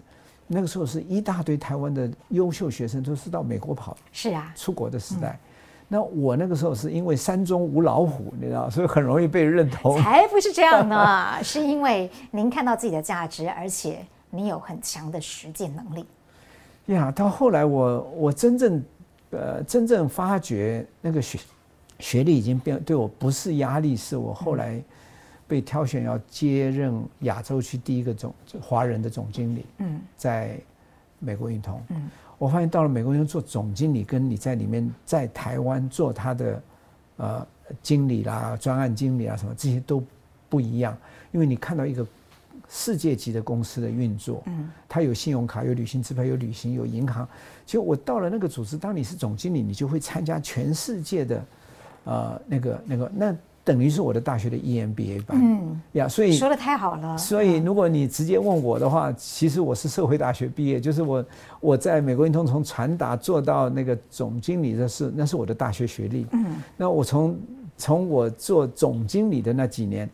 [0.47, 5.41] 那个时候是一大堆台湾的优秀学生都是到美国跑，是啊，出国的时代。
[5.89, 9.99] 那我那个时候是因为山中无老虎，你知道，所以很容易被认同。
[10.03, 16.05] 才不是这样呢， 是因为您看到自己的价值，而且你有很强的实践能力。
[16.89, 18.83] 呀，到后来我我真正
[19.31, 21.39] 呃真正发觉那个学
[21.99, 24.83] 学历已经变对我不是压力，是我后来
[25.47, 29.67] 被挑选要接任亚洲区第一个总华人的总经理。
[29.79, 30.59] 嗯，在
[31.19, 31.81] 美国运通。
[31.89, 32.09] 嗯。
[32.39, 36.63] 我发现到了美国运通做总经理，跟你在里面在台湾做他的
[37.17, 37.47] 呃
[37.83, 40.01] 经理啦、专案经理啊什么这些都
[40.49, 40.97] 不一样，
[41.33, 42.07] 因为你看到一个
[42.69, 47.27] 世界级的公司的运作，嗯，它有信用卡、有旅行支票、有旅行、有银行。
[47.65, 51.45] 其实我到了那个组织，当你是总经理，你就会参加全世界的
[52.05, 53.37] 呃那个那个那。
[53.65, 57.19] 等于是我的大学的 EMBA 班，嗯呀，所以说的太好了。
[57.19, 61.23] 所以如果你直接问我的话，其实我是社会大学毕业，就是我
[61.61, 66.27] 我在美国运通从传达做到那个总经理的是，那是我的大学学历。
[66.31, 66.47] 嗯，
[66.79, 67.39] 那我从
[67.77, 70.09] 从我做总经理的那几年，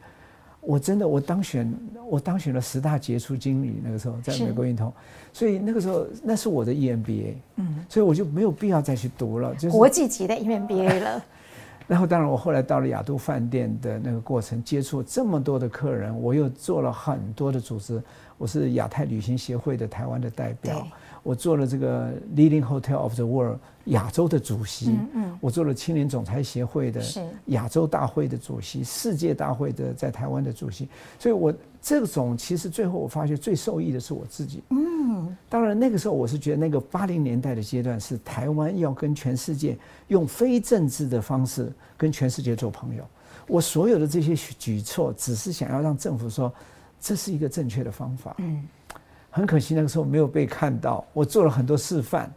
[0.65, 1.73] 我真的我当选
[2.09, 4.93] 我当选了十大杰出经理，那个时候在美国运通，
[5.33, 7.35] 所以那个时候那是我的 EMBA。
[7.57, 11.25] 嗯，所以我就没有必要再去读了，就是国际级的 EMBA 了。
[11.87, 18.03] 然后，当然，我后来到了亚都饭店的那个过程，接触这么多的客人，我又做了很多的组织。
[18.39, 20.89] 我是亚太旅行协会的台湾的代表，
[21.25, 27.03] 我做了这个 Leading Hotel of the World 亚洲的主席，嗯嗯，我做了青年总裁协会的
[27.47, 30.87] 亚洲大会的主席，世界大会的在台湾的主席。
[31.19, 31.53] 所以，我
[31.83, 34.63] 这种其实最后我发觉最受益的是我自己。
[34.69, 39.77] 嗯，当然那个时候我是觉得那个八零年代的阶段是台湾要跟全世界
[40.09, 43.03] 用非政治的方式跟全世界做朋友。
[43.49, 46.53] 我所有的这些举措，只是想要让政府说。
[47.07, 48.35] 这是一个正确的方法。
[48.39, 48.65] 嗯，
[49.35, 51.05] 很可惜那个时候没有被看到。
[51.13, 52.33] 我做了很多示范，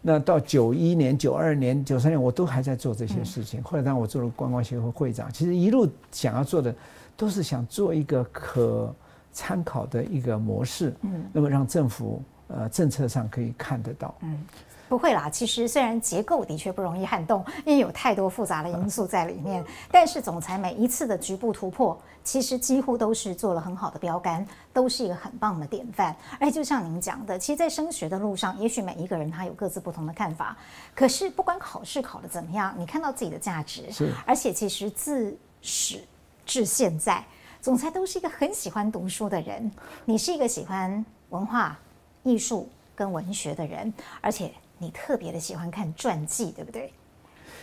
[0.00, 3.62] 那到九一年、九二年、九三年，我都还在做这些事情。
[3.62, 6.74] 后来当我做了观光协会会长，其实一路想要做的
[7.18, 8.94] 都是想做一个可
[9.30, 10.94] 参考的一个模式。
[11.02, 14.14] 嗯，那么让政府呃政策上可以看得到。
[14.22, 14.38] 嗯。
[14.88, 19.62] 不会啦，其实虽然结构的确不容易撼动，因为有太多复杂的因素在里面，
[19.92, 26.16] 但是总裁每一次的局部突破，其实几乎都是做了很好的标杆，都是一个很棒的典范。
[26.40, 30.56] 而且就像您讲的，其实，在升学的路上，也许每一个人他有各自不同的看法，
[30.94, 36.02] 可是不管考试考得怎么样，你看到自己的价值，是，而且其实自始
[36.46, 37.22] 至现在，
[37.60, 39.70] 总裁都是一个很喜欢读书的人。
[40.06, 41.78] 你是一个喜欢文化、
[42.22, 44.50] 艺术跟文学的人，而且。
[44.78, 46.92] 你特别的喜欢看传记，对不对？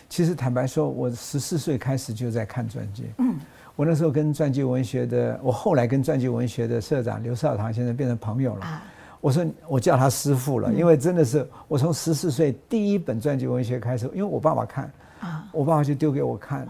[0.08, 3.06] 其实坦白说，我十四岁开始就在看传记。
[3.18, 3.40] 嗯，
[3.76, 8.66] 我那时候跟传记文学的，我后来跟传记文学的社长刘少棠先生变成朋友了。
[8.66, 8.84] 啊，
[9.20, 14.92] 我说我叫他师傅了，因为真的是我从十四岁第一本传记文学开始，因为我爸爸看。
[15.22, 16.68] 啊，我爸爸就丢给我看，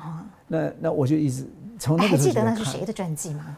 [0.47, 1.45] 那那我就一直
[1.79, 3.57] 从那个时候还记得那是谁的传记吗？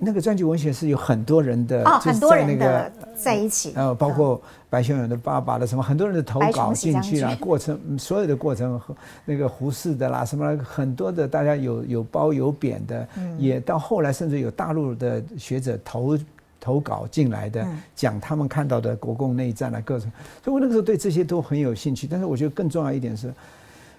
[0.00, 4.40] 那个传记文学是有很多人的，哦，很多人的在一起，呃，包括
[4.70, 8.94] 白先勇的爸爸的什么，很多人的投稿进去了，过程所有的过程和
[9.24, 16.16] 那个胡适的啦，什么很多的，大家有有褒有贬的，也到后来甚至有大陆的学者投
[16.60, 20.08] 投稿进来的，讲他们看到的国共内战的各种，
[20.44, 22.06] 所以我那个时候对这些都很有兴趣。
[22.08, 23.34] 但是我觉得更重要一点是，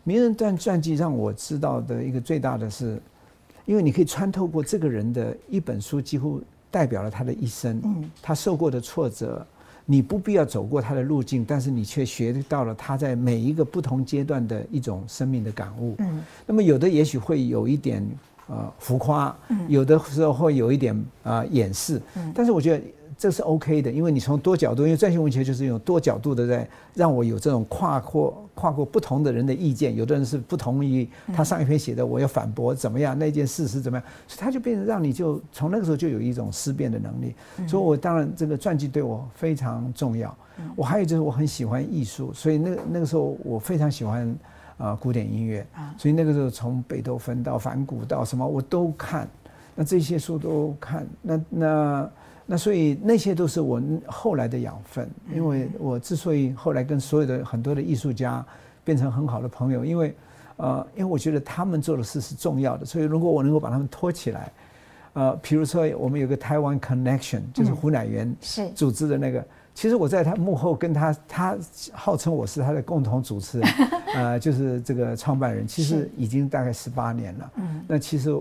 [0.05, 2.97] 名人传传记让我知道的一个最大的是。
[3.70, 6.41] 因为你可以穿透过这个人的一本书，几乎
[6.72, 7.80] 代表了他的一生。
[7.84, 9.45] 嗯，他受过的挫折，
[9.86, 15.93] 你不必要走过他的路径，但是你却学到了他在每一个不同阶段的一种生命的感悟。
[15.99, 18.03] 嗯，那么有的也许会有一点
[18.47, 22.01] 呃浮夸，有的时候会有一点啊掩饰。
[22.15, 22.84] 嗯，但是我觉得。
[23.20, 37.36] 这是 OK 的，因为你从多角度，因为传记文学就是用多角度的在让我有这种跨过跨过不同的人的意见，有的人是不同意他上一篇写的，我要反驳怎么样，那件事是怎么样，所以他就变成让你就从那个时候就有一种思辨的能力。
[37.67, 40.34] 所以我当然这个传记对我非常重要。
[40.78, 44.34] 我还有就是我很喜欢艺术，所以那那个时候我非常喜欢
[44.78, 45.67] 啊古典音乐，
[45.97, 49.28] 所以那个时候从贝多芬到梵谷到什么我都看，
[49.76, 52.09] 那这些书都看，那那。
[52.51, 58.43] 那所以那些都是我后来的养分，因为我之所以后来跟所有的很多的艺术家
[58.83, 60.15] 变成很好的朋友，因为，
[60.57, 64.51] 呃，因为我觉得他们做的事是重要的，所以如果我能够把他们托起来，
[65.13, 69.45] 呃，比如说我们有个台湾 Connection，就是胡乃元是组织的那个，
[69.75, 71.55] 其实我在他幕后跟他，他
[71.91, 73.69] 号称我是他的共同主持人，
[74.15, 78.31] 呃，就是这个创办人，其实已经大概十八年了，嗯，那其实，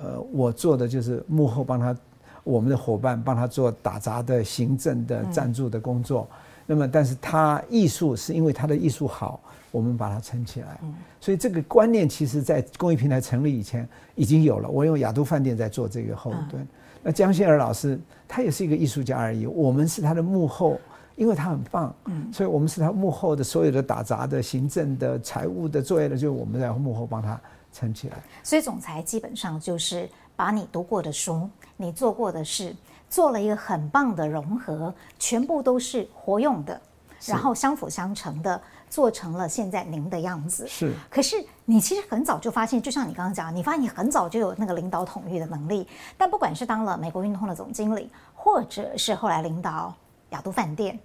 [0.00, 1.96] 呃，我做的就是幕后帮他。
[2.42, 6.28] 我们的伙伴帮他做打杂的、行政的、赞助的工作，
[6.66, 10.80] 那么，但是他艺术是因为他的艺术好，我们把它撑起来。
[11.20, 14.68] 所以这个观念其实，在公益平台成立以前已经有了。
[14.68, 16.66] 我用亚都饭店在做这个后盾。
[17.02, 19.46] 那江心儿老师，他也是一个艺术家而已。
[19.46, 20.80] 我们是他的幕后，
[21.16, 21.94] 因为他很棒，
[22.32, 27.38] 所以我们是他幕后的所有的打杂的、行政的、财务的作业的，就是我们在幕后帮他
[27.72, 28.16] 撑起来。
[28.42, 30.08] 所以总裁基本上就是。
[30.40, 32.74] 把你读过的书，你做过的事，
[33.10, 36.80] 做了一个很棒的融合，全部都是活用的，
[37.26, 40.66] 然后相辅相成的，做成了现在您的样子。
[40.66, 40.94] 是。
[41.10, 41.36] 可是
[41.66, 45.86] 你其实很早就发现，就像你刚刚讲，你发现你很早就有那个领导统御的能力。
[46.16, 49.94] 但不管是当了美国运通的总经理，或者是后来领导
[50.30, 50.98] 亚都饭店，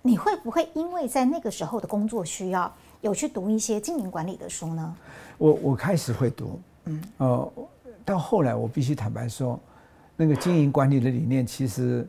[0.00, 4.96] 你会不会因为在那个时候的工作需要，有去读一些经营管理的书呢？
[5.36, 7.52] 我我开始会读，嗯，哦。
[8.04, 9.58] 到后来，我必须坦白说，
[10.14, 12.06] 那个经营管理的理念其实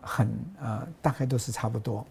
[0.00, 0.26] 很
[0.60, 2.04] 啊、呃，大概都是差不多。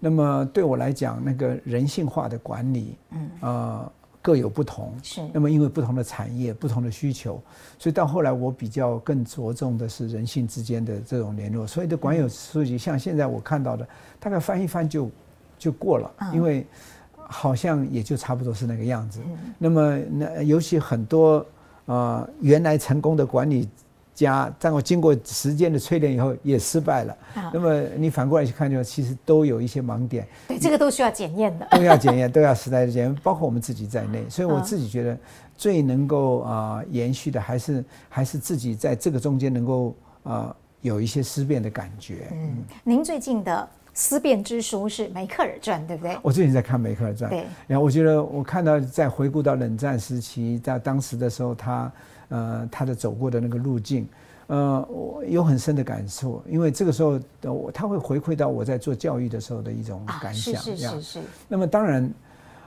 [0.00, 4.94] 那么对我来讲，那个人性化的管理，嗯，呃，各有不同。
[5.02, 5.20] 是。
[5.34, 7.42] 那么因为不同的产业、不同的需求，
[7.78, 11.66] 所以到后来我比较更着重的是人性之间的这种联络。
[11.66, 13.86] 所以的管有书籍，像现在我看到的，
[14.18, 15.10] 大概翻一翻就
[15.58, 16.66] 就过了，因为
[17.16, 19.20] 好像也就差不多是那个样子。
[19.58, 21.44] 那么那尤其很多。
[21.88, 23.68] 啊、呃，原来成功的管理
[24.14, 27.16] 家，在我经过时间的淬炼以后，也失败了。
[27.34, 30.26] 啊、那么你反过来去看，就其实都有一些盲点。
[30.48, 31.66] 对，这个都需要检验的。
[31.72, 34.24] 都要检验，都要时代的检验，包括我们自己在内。
[34.28, 35.18] 所以我自己觉得，
[35.56, 42.28] 最能够啊、呃、延续的，还是还是自己在这个中间能够啊、呃、有一些思辨的感觉。
[42.32, 43.68] 嗯，您最近的。
[43.98, 46.16] 思辨之书是梅克尔传，对不对？
[46.22, 47.44] 我最近在看梅克尔传，对。
[47.66, 51.92] 然后我觉得我看到在回顾到冷战时期，在当时的时候，他
[52.28, 54.08] 呃他的走过的那个路径，
[54.46, 61.20] 呃，我有很深的感受，因为这个时候我他会回馈到我在做教育的时候的一种感想，啊、是是是是。
[61.48, 62.14] 那么当然，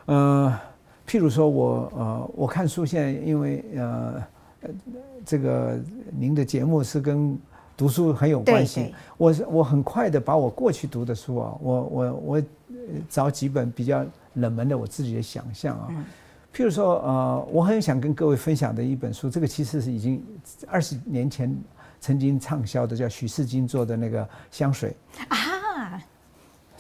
[0.07, 0.59] 呃，
[1.07, 4.21] 譬如说我呃我看书现在，因为呃
[5.25, 5.79] 这个
[6.11, 7.39] 您的节目是跟。
[7.81, 12.43] 读书很有关系，我我很快的把我过去读的书啊，我我我
[13.09, 14.05] 找几本比较
[14.35, 15.87] 冷门的我自己的想象啊，
[16.55, 20.23] 譬如说呃，我很想跟各位分享的一本书，这个其实是已经
[20.67, 21.51] 二十年前
[21.99, 24.95] 曾经畅销的，叫许世金做的那个香水。
[25.29, 25.99] 啊，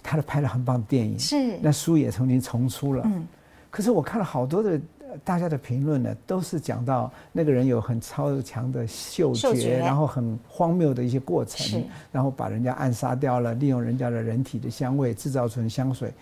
[0.03, 1.57] 他的拍了很棒的电影，是。
[1.63, 3.27] 那书也曾经重出了，嗯，
[3.71, 4.79] 可是我看了好多的。
[5.23, 16.13] 大家的评论呢，都是讲到那个人有很超强的嗅觉，嗅觉然后很荒谬的一些过程，然后把人家暗杀掉了，利用人家的人体的香味制造成香水。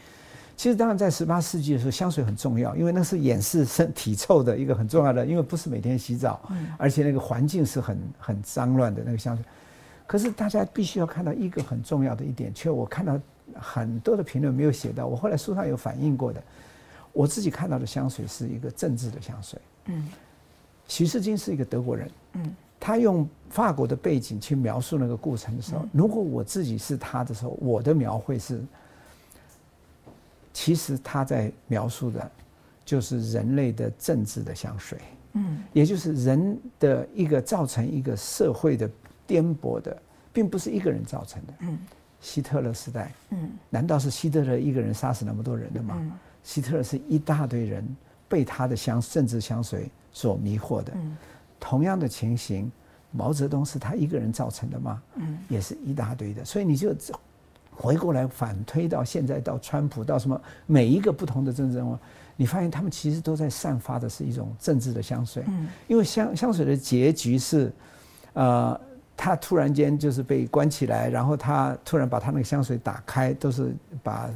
[0.57, 9.45] 其实，当然在十八世纪的时候，香水很重要，因为那是掩饰身体臭的一个很重要的，因为不是每天洗澡，嗯、而且那个环境是很很脏乱的那个香水。
[10.05, 13.17] 可是大家必须要看到一个很重要的一点，却我看到
[13.53, 16.43] 很多的评论没有写到，我后来书上有反映过的。
[17.13, 19.59] 我自己看到的香水是一个政治的香水。
[19.85, 20.07] 嗯，
[20.87, 22.11] 徐世金是一个德国人。
[22.33, 28.61] 嗯，他用法国的背景去描述那个过程的时候，如果我自己是他的时候，我的描绘是，
[30.53, 32.31] 其实他在描述的，
[32.85, 34.99] 就是人类的政治的香水。
[35.33, 38.89] 嗯，也就是人的一个造成一个社会的
[39.27, 39.95] 颠簸的，
[40.33, 41.53] 并不是一个人造成的。
[41.59, 41.79] 嗯，
[42.19, 45.95] 希特勒时代，嗯，难道是希特勒一个人杀死那么多人的吗？
[45.99, 46.11] 嗯，
[46.49, 47.87] 希特勒是一大堆人
[48.27, 50.91] 被他的香政治香水所迷惑的。
[50.95, 51.15] 嗯，
[51.59, 52.71] 同样的情形，
[53.11, 54.99] 毛泽东是他一个人造成的吗？
[55.17, 56.43] 嗯，也是一大堆的。
[56.43, 56.91] 所以你就
[57.69, 61.95] 回过来反推到现在，到川普，到什么每一个不同的政治人物。
[62.35, 67.71] 你发现他们其实都在散发的是一种政治的香水，嗯，因为香香水的结局是，
[68.33, 68.79] 呃，
[69.15, 74.31] 他突然间就是被关起来，然后他突然把他那个香水打开，都是把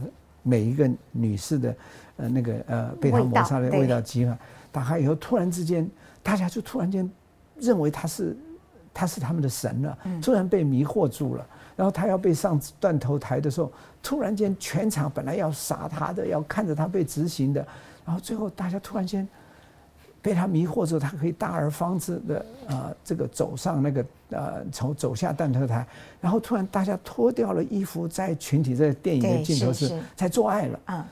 [0.45, 1.74] 每一个女士的，
[2.18, 4.38] 呃，那个呃被他抹杀的味道激发，
[4.72, 5.89] 打开以后，突然之间
[6.22, 7.09] 大家就突然间
[7.59, 8.38] 认为他是
[8.93, 11.45] 他是他们的神了，突然被迷惑住了。
[11.76, 13.72] 然后他要被上断头台的时候，
[14.03, 17.66] 突然间全场本来要杀他的，要看着他被执行的。
[18.05, 19.28] 然后最后，大家突然间
[20.22, 22.38] 被他迷惑之后，他可以大而方之的
[22.68, 25.84] 啊、呃，这个走上那个呃，从走下断头台，
[26.22, 30.80] 然后突然大家脱掉了衣服，在群体在电影的镜头是在做爱了。
[30.86, 31.03] 嗯。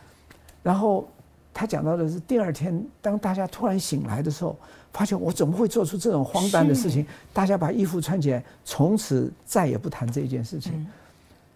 [0.64, 1.08] 然后
[1.54, 4.58] 他讲到的是第二天，当大家突然醒来的时候，
[4.94, 7.06] 发现我怎么会做出这种荒诞的事情？
[7.34, 10.74] 大家把衣服穿起来，从此再也不谈这件事情。
[10.74, 10.88] 嗯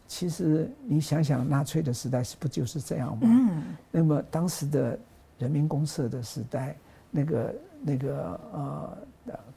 [0.07, 3.23] 其实你想想，纳粹的时代是不就是这样吗？
[3.23, 3.63] 嗯。
[3.91, 4.97] 那么当时的。
[5.37, 6.77] 人民公社的时代，
[7.11, 8.97] 那个那个呃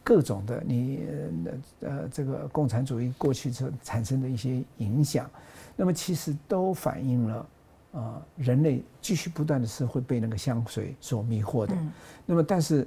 [0.02, 1.06] 各种的你
[1.82, 5.30] 呃这个共产主义过去之后产生的一些影响，
[5.76, 7.46] 那么其实都反映了
[7.92, 11.74] 呃人类继续不断的是会被那个香水所迷惑的。
[12.26, 12.86] 那么但是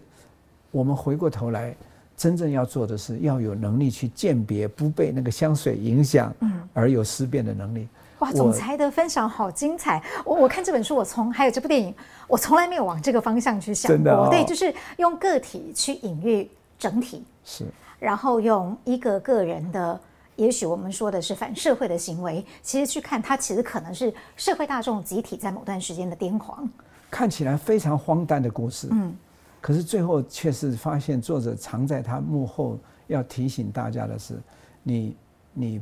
[0.69, 1.75] 我们回过头来，
[2.15, 6.33] 真正要做的是要有能力去鉴别，不被那个香水影响，
[6.73, 7.87] 而有思辨的能力。
[8.19, 9.99] 哇，总裁的分享好精彩！
[10.23, 11.91] 我我看这本书，我从还有这部电影，
[12.27, 13.95] 我从来没有往这个方向去想过。
[13.97, 14.27] 真的哦？
[14.29, 16.47] 对，就是用个体去隐喻
[16.77, 17.65] 整体，是，
[17.99, 19.99] 然后用一个个人的，
[20.41, 26.67] 也许我们说的是反社会的行为，其实去看它，其实可能是社会大众集体在某段时间的癫狂。
[27.11, 29.15] 看起来非常荒诞的故事，嗯，
[29.61, 34.33] 可是最后却是发现作者藏在他幕后要提醒大家的是，
[34.81, 35.15] 你
[35.53, 35.81] 你。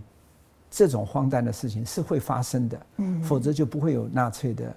[0.71, 4.71] 这种荒诞的事情是会发生的，嗯，否则就不会有纳粹的，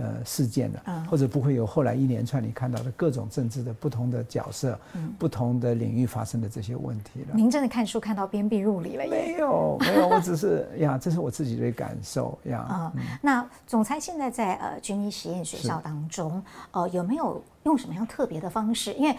[0.00, 7.34] 呃，事件了，嗯，或者不会有后来一连串你看到的各种政治的不同的角色，嗯，不同的领域发生的这些问题了。
[7.34, 9.04] 您真的看书看到鞭辟入里了？
[9.08, 12.92] 没有，没有，我只是呀，这是我自己的感受呀。
[12.94, 16.40] 嗯，那总裁现在在呃军医实验学校当中，
[16.70, 18.92] 呃，有没有用什么样特别的方式？
[18.92, 19.16] 因为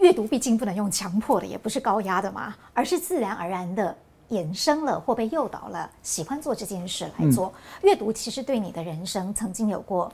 [0.00, 3.96] 阅读毕竟不能用强迫的，也不是高压的嘛，而是自然而然的。
[4.30, 7.52] 衍生了或被诱导了，喜欢做这件事来做
[7.82, 10.12] 阅读，其实对你的人生曾经有过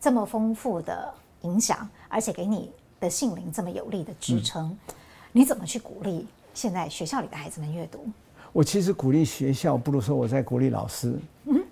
[0.00, 1.12] 这么丰富的
[1.42, 4.76] 影响，而且给你的性灵这么有力的支撑。
[5.32, 8.06] 你怎么去鼓励现在学校里的孩子们阅读？
[8.52, 11.18] 我其实鼓励学校，不如说我在鼓励老师，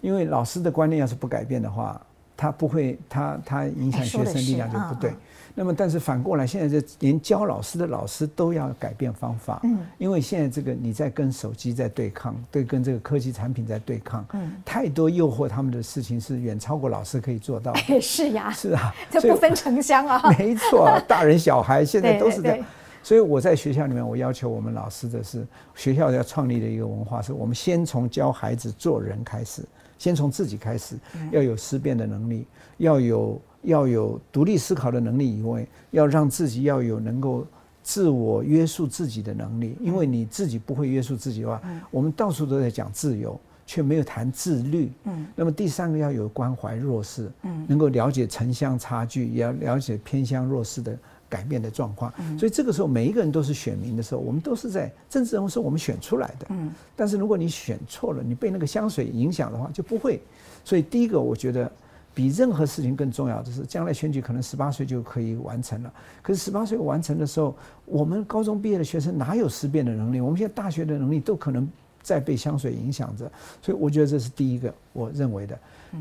[0.00, 2.00] 因为老师的观念要是不改变的话，
[2.36, 5.14] 他不会，他他影响学生力量就不对。
[5.54, 18.00] 那么，但是反过来，现在这连教老师的老师都要改变方法，嗯，因为现在这个你在跟手机在对抗，对，跟这个科技产品在对抗，嗯，太多诱惑他们的事情是远超过老师可以做到的。
[18.00, 22.66] 是呀，是啊，这不分城乡啊， 没错，大人小孩现在都是这样。
[23.02, 29.62] 所以我在学校里面，我要求我们老师的是，学校要创立的一个文化是，我们先从教孩子做人开始，
[29.98, 30.96] 先从自己开始，
[31.30, 32.46] 要有思辨的能力，
[32.78, 33.38] 要有。
[33.62, 37.46] 要有独立思考的能力以外，要让自己要有能够
[37.82, 39.76] 自我约束自己的能力。
[39.80, 41.60] 因为你自己不会约束自己的话，
[41.90, 44.90] 我们到处都在讲自由，却没有谈自律。
[45.04, 45.26] 嗯。
[45.36, 50.98] 那么第三个要有关怀弱势，嗯，能够了解城乡差距，也要了解偏乡弱势的
[51.28, 52.12] 改变的状况。
[52.38, 56.46] 所以这个时候，每一个人都是选民的时候，我们都是在政治人物是我们选出来的。
[56.50, 56.72] 嗯。
[56.96, 60.20] 但是如果你选错了，你被那个香水影响的话，就不会。
[60.64, 61.70] 所以第一个，我觉得。
[62.14, 65.92] 比任何事情更重要的是，将来选举可能十八岁就可以完成了。
[66.20, 70.20] 可是十八岁完成的时候，我们高中毕业的学生哪有思辨的能力？
[70.20, 71.66] 我们现在大学的能力都可能
[72.02, 73.30] 在被香水影响着。
[73.62, 75.58] 所以我觉得这是第一个我认为的。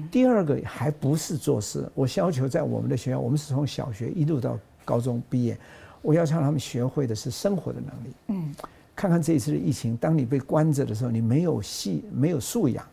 [0.10, 5.58] 第二个还不是做事，我要求在我们的学校，我们是从小学一路到高中毕业，
[6.02, 8.14] 我要向他们学会的是生活的能力。
[8.28, 8.56] 嗯，
[8.96, 12.86] 看看这一次的疫情，当你被关着的时候，你没有系没有素养。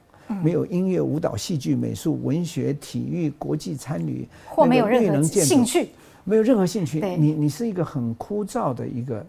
[0.42, 5.88] 没有音乐、舞蹈、戏剧、美术、文学、体育、国际参与，或没有任何兴趣，
[6.24, 9.24] 没有任何兴趣，你你是一个很枯燥的一个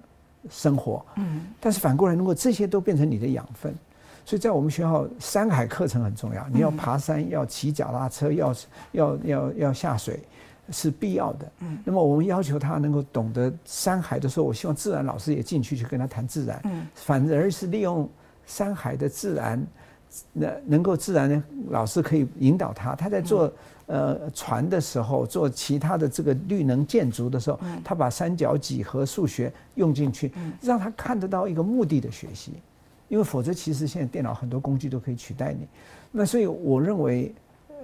[0.49, 1.05] 生活。
[1.15, 3.73] 嗯，但是反过来，如果这些都变成你的养分，
[4.25, 6.47] 所以在我们学校，山海课程很重要。
[6.51, 8.55] 你要爬山，要骑脚踏车，要
[8.91, 10.19] 要要要下水。
[10.71, 11.51] 是必要的。
[11.61, 16.61] 嗯，那么我们要求他能够懂得山海的时候，我希望自然老师也进去去跟他谈自然。
[16.65, 18.07] 嗯，反而是利用
[18.45, 19.65] 山海的自然，
[20.33, 22.95] 那能够自然的，老师可以引导他。
[22.95, 23.51] 他在做
[23.87, 30.31] 呃船的时候，做其他的这个绿能建筑的时候，他把三角几何数学用进去，
[30.61, 32.53] 让他看得到一个目的的学习。
[33.07, 35.67] 因为否则，其实现在电脑很多工具都可以取代你。
[36.11, 37.33] 那所以我认为。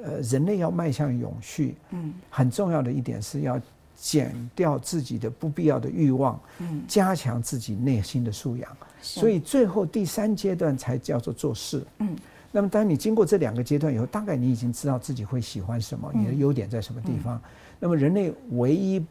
[0.04, 3.60] 呃，人类要迈向永续，嗯，很重要的一点是要
[4.06, 8.70] 减掉自己的不必要的欲望，嗯，加强自己内心的素养。
[9.02, 12.16] 所以最后第三阶段才叫做做事，嗯。
[12.52, 17.42] 那么当你经过这两个阶段以后，大概你已经知道自己会喜欢什么，你的优点在什么地方。
[17.80, 19.04] 那么人类唯一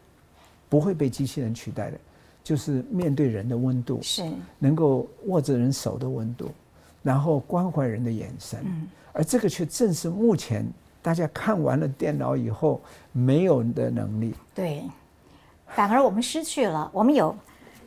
[0.68, 1.98] 不会被机器人取代的，
[2.44, 4.22] 就是面对人的温度，是
[4.60, 6.52] 能够握着人手的温度，
[7.02, 10.64] 然后关怀人的眼神，嗯，而这个却正是目前。
[11.04, 12.80] 大家看完了电脑以后
[13.12, 14.82] 没有的能力，对，
[15.66, 17.36] 反而我们失去了，我们有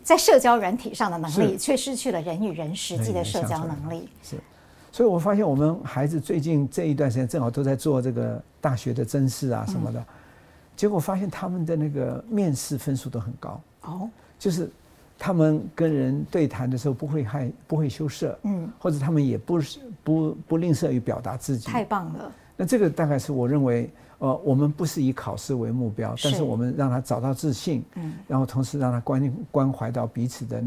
[0.04, 4.08] 在社交软体上的能力，却失去了人与人实际的社交能力。
[4.22, 4.36] 是，
[4.92, 10.06] 所以我发现我们孩子最近这一段时间正好都在做这个大学的甄试啊什么的，
[10.76, 13.60] 结果发现他们的那个面试分数都很高。
[13.82, 14.08] 哦，
[14.38, 14.70] 就是
[15.18, 22.32] 他们跟人对谈的时候不会害不会羞涩，嗯，或者他们也不是不不吝啬于表达自己，太棒了。
[22.58, 30.64] 那这个大概是我认为，呃，我们不是以考试为目标，但是我们让他找到自信，嗯，然后同时让他关关怀到彼此的，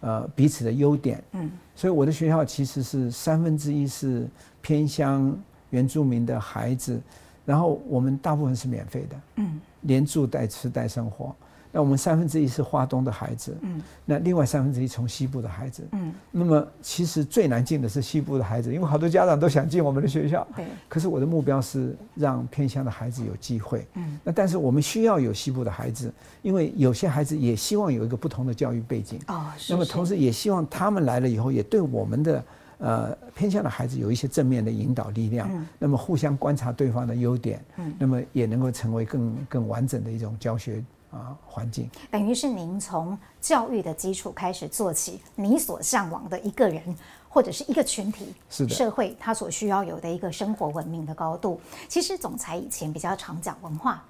[0.00, 4.26] 呃，彼此的优点，嗯，所以我的学校其实是三分之一是
[4.60, 5.32] 偏乡
[5.70, 7.00] 原住民的孩子，
[7.46, 11.34] 然后我们大部分是免费的，嗯，连住带吃带生活。
[11.70, 32.44] 那我们三分之一是华东的孩子，嗯，那另外三分之一从西部的孩子，嗯，那么其实最难进的是西部的孩子，因为好多家长都想进我们的学校，对，可是我的目标是让偏乡的孩子有机会，嗯，那但是我们需要有西部的孩子，因为有些孩子也希望有一个不同的教育背景，哦，是是，那么同时也希望他们来了以后也对我们的
[32.78, 40.82] 呃偏乡的孩子有一些正面的引导力量，嗯，那么互相观察对方的优点，嗯，那么也能够成为更更完整的一种教学。
[41.10, 46.82] 啊，环境等于是您从教育的基础开始做起，你所向往的一个人
[47.28, 51.60] 或者是一个群体，是的，社会他所需要有的一个生活文明的高度。
[51.88, 54.04] 其实总裁以前比较常讲文化，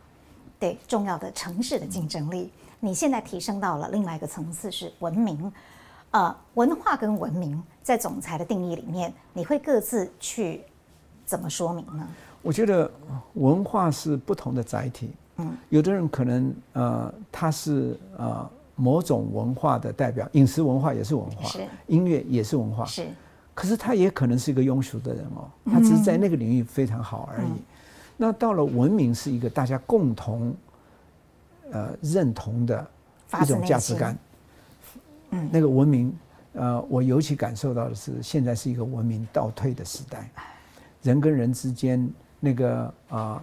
[0.59, 5.53] 对重要的城市的竞争力，你现在提升到了另外一个层次是文明。
[6.11, 10.65] 呃，文化跟文明在总裁的定义里面，你会各自去
[11.27, 12.09] 怎么说明呢？
[12.41, 12.91] 我觉得
[13.35, 15.11] 文化是不同的载体。
[15.39, 23.07] 嗯，有的人可能呃，他是呃某种文化的代表，饮食文化也是文化，是音乐也是文化，是。
[23.55, 27.49] 可是他也可能是一个庸俗的人哦，他只是在那个领域非常好而已。
[27.49, 27.63] 嗯、
[28.17, 30.55] 那到了文明是一个大家共同
[31.71, 32.87] 呃认同的
[33.43, 34.19] 一种价值观。
[35.31, 36.13] 嗯，那个文明
[36.55, 40.29] 呃，我尤其感受到的是，现在是一个文明倒退的时代，
[41.03, 42.09] 人跟人之间
[42.41, 43.43] 那个啊、呃、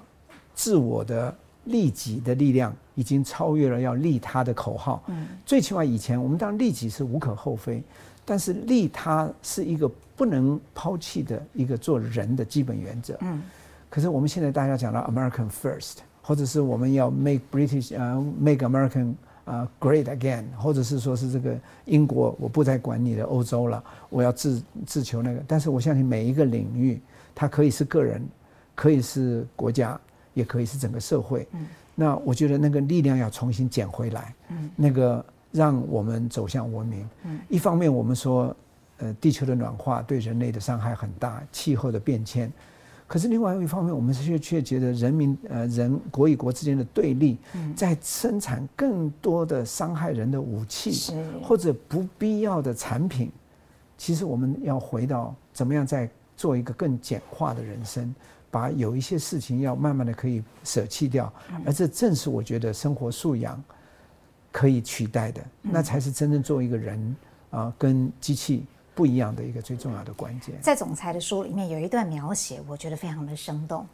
[0.53, 1.33] 自我的。
[1.65, 5.03] 利己的力量已经超越了要利他的口号。
[5.07, 7.83] 嗯，最起码以前我们当然利己是无可厚非，
[8.23, 13.17] 但是利他是一个不能抛弃的一个做人的基本原则。
[13.21, 13.41] 嗯，
[13.89, 19.13] 可是我们现在大家讲到 American First，或者是我们要 Make British 啊 Make American
[19.43, 21.55] 啊 Great Again，或者是说是这个
[21.85, 25.43] 英国我不再管你的欧洲了，我要自自求那个。
[25.47, 26.99] 但是我相信每一个领域，
[27.33, 28.25] 它可以是个人，
[28.73, 29.99] 可以是国家。
[30.35, 38.55] 也可以是整个社会，嗯，那我觉得那个力量要重新捡回来，嗯，那个让我们走向文明，嗯，一方面我们说，
[38.97, 42.51] 呃，地球的暖化对人类的伤害很大，气候的变迁，
[43.07, 47.37] 可是另外一方面，我们却却觉得人民呃人国与国之间的对立，
[47.75, 53.31] 在生产更多的伤害人的武器，或者不必要的产品，
[53.97, 58.13] 其实我们要回到怎么样再做一个更简化的人生。
[58.55, 61.33] 把有一些事情要慢慢的可以舍弃掉，
[61.65, 63.61] 而这正是我觉得生活素养
[64.49, 67.15] 可以取代的，那才是真正做一个人
[67.49, 68.65] 啊，跟机器
[68.95, 70.55] 不一样的一个最重要的关键。
[70.61, 73.85] 在总裁的书里面有一段描写，我觉得非常的生动，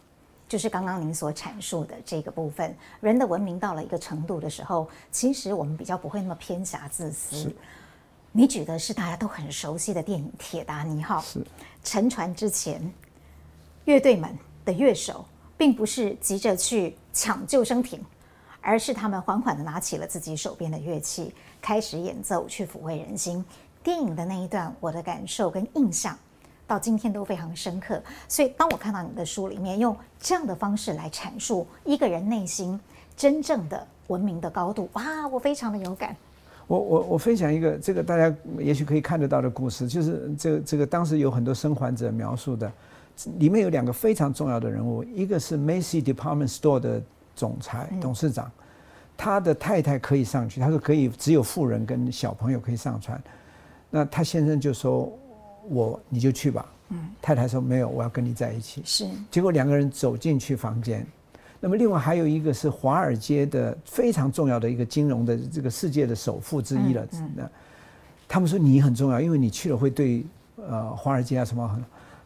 [0.48, 7.52] 就是刚刚您所阐述的这个部分，人的文明到了一个程度的时候，其实我们比较不会那么偏狭自私。
[8.32, 11.44] 你举的是大家都很熟悉的电影《铁达尼号》，是
[11.84, 12.80] 沉船之前。
[13.86, 14.30] 乐队们
[14.66, 15.26] 的乐手
[15.58, 18.00] 并不是急着去抢救生艇，
[18.62, 23.44] 而是他们缓缓地拿起了自己手边的乐器，开始演奏，去抚慰人心。
[23.84, 26.18] 电影的那一段，我的感受跟印象
[26.68, 28.02] 到今天都非常深刻。
[28.28, 32.80] 所以，当我看到你的书里面用这样的方式来阐述一个人内心
[33.18, 36.16] 真正的文明的高度，哇，我非常的有感。
[36.68, 42.72] 我我我分享一个这个大家也许可以看得到的故事，就是这个这个当时有很多生还者描述的，
[43.38, 47.02] 里面有两个非常重要的人物，一个是 Macy Department Store 的
[47.36, 48.52] 总裁董事长，
[49.16, 53.22] 他的太太可以上去，他说可以只有富人跟小朋友可以上船，
[53.90, 55.12] 那他先生就说
[55.70, 61.06] 我你就去吧，嗯，太太说没有，我要跟你在一起，是，结果两个人走进去房间。
[61.60, 67.08] 那么，另外还有一个是华尔街的非常重要的一个金融的这个世界的首富之一了。
[67.36, 67.48] 那
[68.28, 70.26] 他们说你很重要，因为你去了会对
[70.58, 71.84] 呃华尔街啊什么很。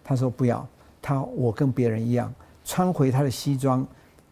[0.08, 0.66] 他说不要，
[1.06, 2.34] 他我跟别人一样，
[2.64, 3.86] 穿回他的西装，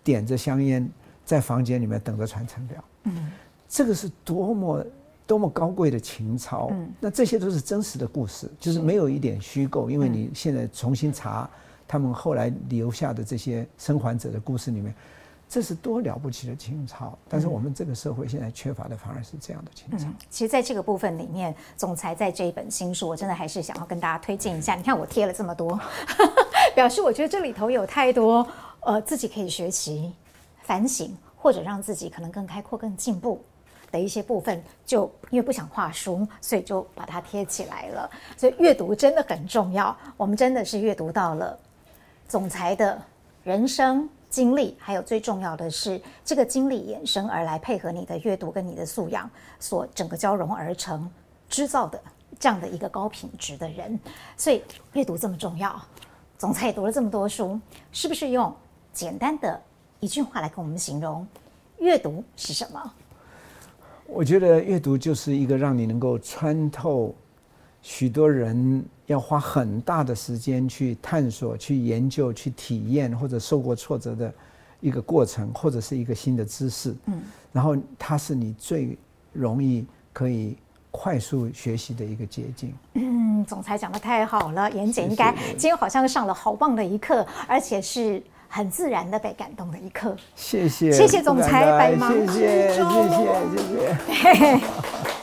[0.04, 0.90] 点着香烟，
[1.24, 2.84] 在房间里面等着传承表。
[3.04, 3.32] 嗯，
[3.70, 4.86] 这个是多么
[5.28, 6.70] 多么高贵的情操。
[6.72, 11.48] 嗯，那这些都是真实的故事，就是没有一点虚构，因为你现在重新查。
[11.86, 14.96] 他们后来留下的这些生还者的故事里面，
[15.54, 17.16] 这是多了不起的情操。
[17.30, 20.08] 但是我们这个社会现在缺乏的反而是这样的情操。
[20.08, 24.74] 嗯，其实，在这个部分里面，总裁在这一本新书，我真的还是想要跟大家推荐一下。
[24.74, 25.80] 你看我贴了这么多，
[26.74, 28.48] 表示我觉得这里头有太多
[28.80, 30.12] 呃自己可以学习、
[30.64, 33.40] 反省，或者让自己可能更开阔、更进步
[33.92, 34.60] 的一些部分。
[34.84, 38.10] 就因为不想画书，所以就把它贴起来了。
[38.36, 39.96] 所以阅读真的很重要。
[40.18, 41.60] 我们真的是阅读到了。
[42.28, 43.00] 总裁的
[43.44, 49.30] 人生经历，还有最重要的是，这个经历衍生而来，配合你的阅读跟你的素养，
[49.60, 51.08] 所整个交融而成，
[51.48, 52.02] 制造的
[52.40, 54.00] 这样的一个高品质的人。
[54.36, 55.80] 所以阅读这么重要，
[56.36, 57.60] 总裁也读了这么多书，
[57.92, 58.52] 是不是用
[58.92, 59.62] 简单的
[60.00, 61.28] 一句话来跟我们形容
[61.78, 62.92] 阅读是什么？
[64.08, 67.14] 我觉得阅读就是一个让你能够穿透
[67.84, 68.84] 许多人。
[69.08, 74.34] 要花很大的时间去探索、去研究、去体验，或者受过挫折的
[74.80, 76.96] 一个过程，或者是一个新的知识。
[77.08, 78.98] 嗯，然后它是你最
[79.34, 80.56] 容易可以
[80.90, 82.74] 快速学习的一个捷径。
[82.94, 90.16] 嗯，总裁讲的太好了，妍姐应该今天好像上了好棒的一课，而且是很自然的被感动的一课。
[90.34, 94.60] 谢谢，谢谢总裁，白忙谢谢，谢谢，谢谢。